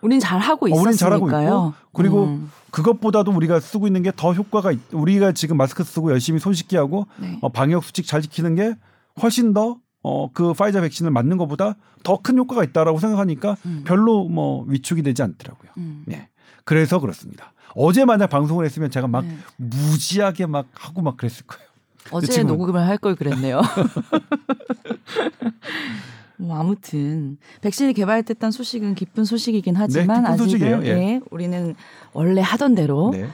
우린 0.00 0.18
잘 0.18 0.38
하고 0.38 0.64
어, 0.66 0.80
우린 0.80 0.94
잘 0.96 1.12
하고 1.12 1.28
있었으니까요. 1.28 1.74
있고, 1.76 1.90
그리고 1.92 2.24
음. 2.24 2.50
그것보다도 2.70 3.30
우리가 3.30 3.60
쓰고 3.60 3.86
있는 3.86 4.02
게 4.02 4.12
더 4.16 4.32
효과가 4.32 4.72
있, 4.72 4.78
우리가 4.92 5.32
지금 5.32 5.58
마스크 5.58 5.84
쓰고 5.84 6.10
열심히 6.10 6.38
손 6.40 6.54
씻기 6.54 6.74
하고 6.74 7.06
네. 7.20 7.38
어, 7.42 7.50
방역 7.50 7.84
수칙 7.84 8.06
잘 8.06 8.22
지키는 8.22 8.54
게 8.54 8.76
훨씬 9.22 9.52
더 9.52 9.76
어, 10.02 10.30
그 10.32 10.52
파이자 10.54 10.80
백신을 10.80 11.10
맞는 11.10 11.36
것보다 11.38 11.76
더 12.02 12.18
큰 12.18 12.38
효과가 12.38 12.64
있다라고 12.64 12.98
생각하니까 12.98 13.56
음. 13.66 13.82
별로 13.86 14.24
뭐 14.28 14.64
위축이 14.68 15.02
되지 15.02 15.22
않더라고요. 15.22 15.70
음. 15.78 16.04
예. 16.10 16.28
그래서 16.64 17.00
그렇습니다. 17.00 17.52
어제 17.74 18.04
만약 18.04 18.28
방송을 18.28 18.64
했으면 18.64 18.90
제가 18.90 19.06
막 19.08 19.24
네. 19.24 19.36
무지하게 19.56 20.46
막 20.46 20.66
하고 20.74 21.02
막 21.02 21.16
그랬을 21.16 21.46
거예요. 21.46 21.66
어제 22.10 22.42
녹음을 22.42 22.80
할 22.86 22.98
걸 22.98 23.14
그랬네요. 23.14 23.60
뭐 26.36 26.58
아무튼 26.58 27.38
백신이 27.60 27.92
개발됐다는 27.94 28.50
소식은 28.50 28.94
기쁜 28.96 29.24
소식이긴 29.24 29.76
하지만 29.76 30.24
네, 30.24 30.30
기쁜 30.30 30.38
소식이에요. 30.44 30.76
아직은 30.78 30.98
예. 30.98 31.02
예, 31.02 31.20
우리는 31.30 31.74
원래 32.12 32.40
하던 32.40 32.74
대로 32.74 33.10
네. 33.12 33.28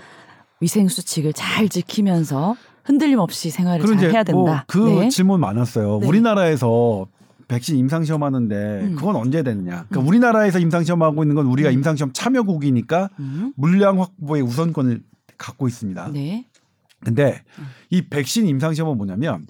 위생 0.61 0.89
수칙을 0.89 1.33
잘 1.33 1.69
지키면서 1.69 2.57
흔들림 2.89 3.19
없이 3.19 3.51
생활을 3.51 3.85
잘 3.85 4.11
해야 4.11 4.25
된다. 4.25 4.65
뭐그 4.67 5.01
네. 5.01 5.09
질문 5.11 5.41
많았어요. 5.41 5.99
네. 6.01 6.07
우리나라에서 6.07 7.07
백신 7.47 7.77
임상 7.77 8.05
시험하는데 8.05 8.81
음. 8.83 8.97
그건 8.97 9.15
언제 9.17 9.43
되느냐? 9.43 9.85
그러니까 9.91 10.09
우리나라에서 10.09 10.59
임상 10.59 10.85
시험하고 10.85 11.23
있는 11.23 11.37
건 11.37 11.47
우리가 11.47 11.69
음. 11.69 11.75
임상 11.75 11.97
시험 11.97 12.13
참여국이니까 12.15 13.11
음. 13.19 13.53
물량 13.57 14.01
확보의 14.01 14.43
우선권을 14.43 15.03
갖고 15.37 15.69
있습니다. 15.69 16.13
네. 16.15 16.47
근데 17.05 17.43
음. 17.59 17.67
이 17.91 18.09
백신 18.09 18.47
임상 18.47 18.73
시험은 18.73 18.97
뭐냐면 18.97 19.47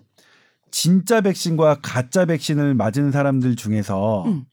진짜 0.73 1.21
백신과 1.21 1.79
가짜 1.81 2.25
백신을 2.25 2.75
맞은 2.75 3.13
사람들 3.13 3.55
중에서 3.55 4.25
음. 4.27 4.47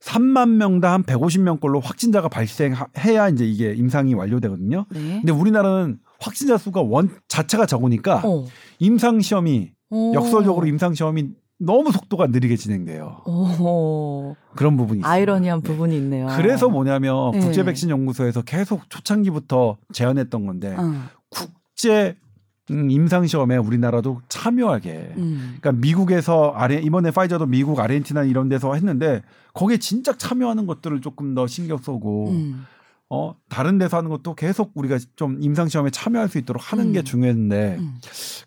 3만 0.00 0.50
명당 0.50 0.92
한 0.92 1.02
150명 1.02 1.60
꼴로 1.60 1.80
확진자가 1.80 2.28
발생해야 2.28 3.30
이제 3.32 3.46
이게 3.46 3.72
임상이 3.72 4.12
완료되거든요. 4.12 4.84
네. 4.90 5.00
근데 5.20 5.32
우리나라는 5.32 5.98
확진자 6.18 6.58
수가 6.58 6.82
원 6.82 7.10
자체가 7.28 7.66
적으니까 7.66 8.22
어. 8.24 8.44
임상 8.78 9.20
시험이 9.20 9.72
오. 9.90 10.12
역설적으로 10.14 10.66
임상 10.66 10.94
시험이 10.94 11.30
너무 11.60 11.90
속도가 11.90 12.28
느리게 12.28 12.56
진행돼요. 12.56 13.22
오. 13.26 14.36
그런 14.54 14.76
부분이. 14.76 15.02
아이러니한 15.04 15.62
부분이 15.62 15.96
있네요. 15.96 16.28
그래서 16.36 16.68
뭐냐면 16.68 17.32
네. 17.32 17.40
국제 17.40 17.64
백신 17.64 17.90
연구소에서 17.90 18.42
계속 18.42 18.88
초창기부터 18.90 19.76
제안했던 19.92 20.46
건데 20.46 20.76
어. 20.78 20.94
국제 21.28 22.16
음, 22.70 22.90
임상 22.90 23.26
시험에 23.26 23.56
우리나라도 23.56 24.20
참여하게. 24.28 25.14
음. 25.16 25.56
그러니까 25.60 25.72
미국에서 25.80 26.52
아레 26.54 26.80
이번에 26.82 27.10
파이저도 27.10 27.46
미국, 27.46 27.80
아르헨티나 27.80 28.24
이런 28.24 28.48
데서 28.48 28.74
했는데 28.74 29.22
거기에 29.54 29.78
진짜 29.78 30.16
참여하는 30.16 30.66
것들을 30.66 31.00
조금 31.00 31.34
더 31.34 31.46
신경 31.46 31.78
쓰고 31.78 32.30
음. 32.30 32.66
어 33.10 33.34
다른 33.48 33.78
데서 33.78 33.96
하는 33.96 34.10
것도 34.10 34.34
계속 34.34 34.72
우리가 34.74 34.98
좀 35.16 35.38
임상 35.40 35.68
시험에 35.68 35.90
참여할 35.90 36.28
수 36.28 36.36
있도록 36.38 36.72
하는 36.72 36.92
게 36.92 37.00
음. 37.00 37.04
중요했는데 37.04 37.76
음. 37.78 37.94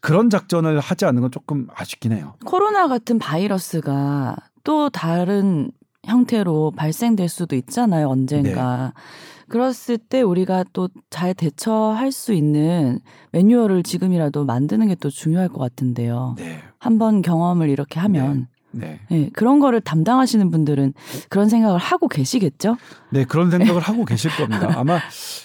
그런 0.02 0.30
작전을 0.30 0.80
하지 0.80 1.06
않는 1.06 1.22
건 1.24 1.32
조금 1.32 1.68
아쉽긴 1.74 2.12
해요. 2.12 2.36
코로나 2.46 2.88
같은 2.88 3.18
바이러스가 3.18 4.36
또 4.64 4.90
다른 4.90 5.72
형태로 6.04 6.72
발생될 6.76 7.30
수도 7.30 7.56
있잖아요, 7.56 8.08
언젠가. 8.10 8.94
네. 8.96 9.02
그랬을 9.50 9.98
때 9.98 10.22
우리가 10.22 10.64
또 10.74 10.88
잘 11.10 11.34
대처할 11.34 12.12
수 12.12 12.34
있는 12.34 13.00
매뉴얼을 13.32 13.84
지금이라도 13.84 14.46
만드는 14.46 14.88
게 14.88 14.96
또 14.96 15.10
중요할 15.10 15.50
것 15.50 15.58
같은데요. 15.60 16.36
네. 16.38 16.60
한번 16.80 17.22
경험을 17.22 17.70
이렇게 17.70 18.00
하면 18.00 18.38
네. 18.42 18.48
예, 19.12 19.30
그런 19.34 19.60
거를 19.60 19.82
담당하시는 19.82 20.50
분들은 20.50 20.94
그런 21.30 21.50
생각을 21.50 21.80
하고 21.80 22.08
계시겠죠? 22.08 22.78
네, 23.12 23.26
그런 23.26 23.52
생각을 23.52 23.82
하고 23.82 24.06
계실 24.06 24.32
겁니다. 24.32 24.74
아마 24.80 25.00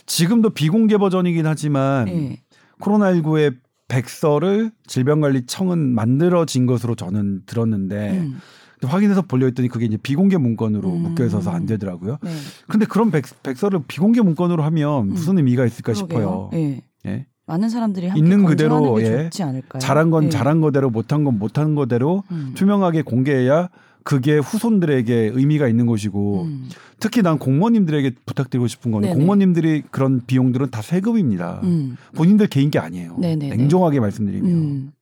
지금도 0.07 0.51
비공개 0.51 0.99
버전이긴 0.99 1.47
하지만 1.47 2.09
예. 2.09 2.43
코로나19의 2.81 3.57
백서를 3.89 4.71
질병관리청은 4.87 5.79
만들어진 5.79 6.67
것으로 6.67 6.95
저는 6.95 7.43
들었는데 7.47 8.19
음, 8.19 8.41
확인해서 8.83 9.23
보려했더니 9.23 9.69
그게 9.69 9.87
이제 9.87 9.97
비공개 9.97 10.37
문건으로 10.37 10.93
음. 10.93 11.03
묶여 11.03 11.25
있어서 11.25 11.51
안 11.51 11.67
되더라고요. 11.67 12.19
네. 12.23 12.31
근데 12.69 12.87
그런 12.87 13.11
백, 13.11 13.25
백서를 13.43 13.81
비공개 13.87 14.21
문건으로 14.21 14.63
하면 14.65 15.09
무슨 15.09 15.39
의미가 15.39 15.67
있을까 15.67 15.95
싶어요. 15.95 16.49
그러게요. 16.51 16.51
예. 16.55 16.83
예. 17.07 17.27
많은 17.47 17.69
사람들이 17.69 18.11
있는 18.17 18.45
그대로, 18.45 18.97
게 18.97 19.05
예. 19.05 19.23
좋지 19.25 19.43
않을까요? 19.45 19.81
잘한 19.81 20.11
건 20.11 20.25
예. 20.25 20.29
잘한 20.29 20.61
거대로 20.61 20.91
못한 20.91 21.25
건 21.25 21.39
못한 21.39 21.75
거대로 21.75 22.25
음. 22.33 22.53
투명하게 22.55 23.03
공개해야 23.03 23.69
그게 24.03 24.39
후손들에게 24.39 25.33
의미가 25.35 25.69
있는 25.69 25.87
것이고 25.87 26.43
음. 26.43 26.69
특히 27.01 27.23
난 27.23 27.39
공무원님들에게 27.39 28.15
부탁드리고 28.25 28.67
싶은 28.67 28.91
거는 28.91 29.09
네네. 29.09 29.17
공무원님들이 29.17 29.83
그런 29.91 30.25
비용들은 30.27 30.71
다 30.71 30.83
세금입니다. 30.83 31.61
음. 31.65 31.97
본인들 32.15 32.49
개인 32.49 32.71
게 32.71 32.79
아니에요. 32.79 33.17
네네네. 33.19 33.57
냉정하게 33.57 34.01
말씀드리면. 34.01 34.51
음. 34.51 34.93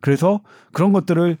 그래서 0.00 0.40
그런 0.72 0.92
것들을 0.92 1.36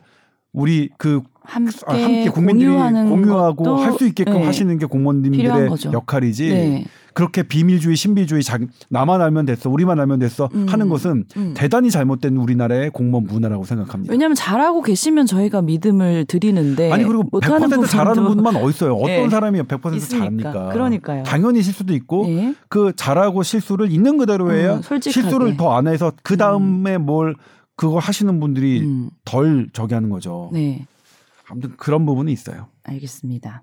우리 0.52 0.88
그 0.98 1.20
함께, 1.44 1.76
아, 1.86 1.92
함께 1.94 2.28
국민들이 2.30 2.68
공유하고 2.70 3.76
할 3.76 3.92
수 3.98 4.06
있게끔 4.06 4.34
네. 4.34 4.44
하시는 4.44 4.76
게 4.78 4.86
공무원님들의. 4.86 5.70
역할이지. 5.92 6.48
네. 6.50 6.84
그렇게 7.14 7.42
비밀주의, 7.42 7.96
신비주의, 7.96 8.44
자, 8.44 8.58
나만 8.90 9.20
알면 9.20 9.46
됐어, 9.46 9.68
우리만 9.70 9.98
알면 9.98 10.20
됐어 10.20 10.48
음. 10.54 10.66
하는 10.68 10.88
것은 10.88 11.24
음. 11.36 11.54
대단히 11.56 11.90
잘못된 11.90 12.36
우리나라의 12.36 12.90
공무원 12.90 13.24
문화라고 13.26 13.64
생각합니다. 13.64 14.12
왜냐하면 14.12 14.36
잘하고 14.36 14.82
계시면 14.82 15.26
저희가 15.26 15.62
믿음을 15.62 16.26
드리는데 16.26 16.92
아니 16.92 17.02
그리고 17.04 17.24
못하는 17.32 17.68
100% 17.68 17.88
잘하는 17.88 18.24
분만 18.24 18.54
어디 18.56 18.68
있어요? 18.70 18.94
어떤 18.94 19.10
예. 19.10 19.28
사람이 19.28 19.60
100% 19.62 19.96
있으니까. 19.96 20.18
잘합니까? 20.18 20.68
그러니까요. 20.72 21.22
당연히 21.24 21.62
실수도 21.62 21.92
있고 21.94 22.26
예. 22.28 22.54
그 22.68 22.92
잘하고 22.94 23.42
실수를 23.42 23.90
있는 23.90 24.16
그대로 24.18 24.52
해야 24.52 24.76
음. 24.76 24.82
실수를 25.00 25.56
더 25.56 25.72
안 25.72 25.88
해서 25.88 26.12
그 26.22 26.36
다음에 26.36 26.98
뭘 26.98 27.34
그거 27.78 27.98
하시는 28.00 28.40
분들이 28.40 28.80
음, 28.80 29.08
덜 29.24 29.68
저기 29.72 29.94
하는 29.94 30.10
거죠. 30.10 30.50
네, 30.52 30.84
아무튼 31.48 31.74
그런 31.76 32.04
부분이 32.04 32.32
있어요. 32.32 32.66
알겠습니다. 32.82 33.62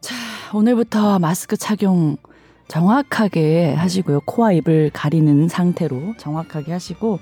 자, 0.00 0.14
오늘부터 0.54 1.18
마스크 1.18 1.58
착용 1.58 2.16
정확하게 2.66 3.74
하시고요. 3.74 4.20
코와 4.20 4.52
입을 4.52 4.90
가리는 4.94 5.48
상태로 5.48 6.14
정확하게 6.16 6.72
하시고 6.72 7.20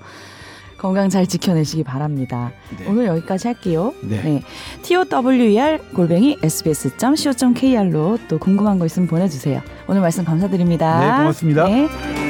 건강 0.77 1.09
잘 1.09 1.27
지켜내시기 1.27 1.83
바랍니다. 1.83 2.53
네. 2.79 2.87
오늘 2.87 3.07
여기까지 3.07 3.47
할게요. 3.47 3.93
네. 4.03 4.21
네. 4.21 4.43
TOWER 4.83 5.79
골뱅이 5.93 6.37
sbs.co.kr로 6.41 8.19
또 8.29 8.39
궁금한 8.39 8.79
거 8.79 8.85
있으면 8.85 9.09
보내주세요. 9.09 9.61
오늘 9.87 9.99
말씀 9.99 10.23
감사드립니다. 10.23 10.99
네, 10.99 11.07
고맙습니다. 11.23 11.65
네. 11.65 12.26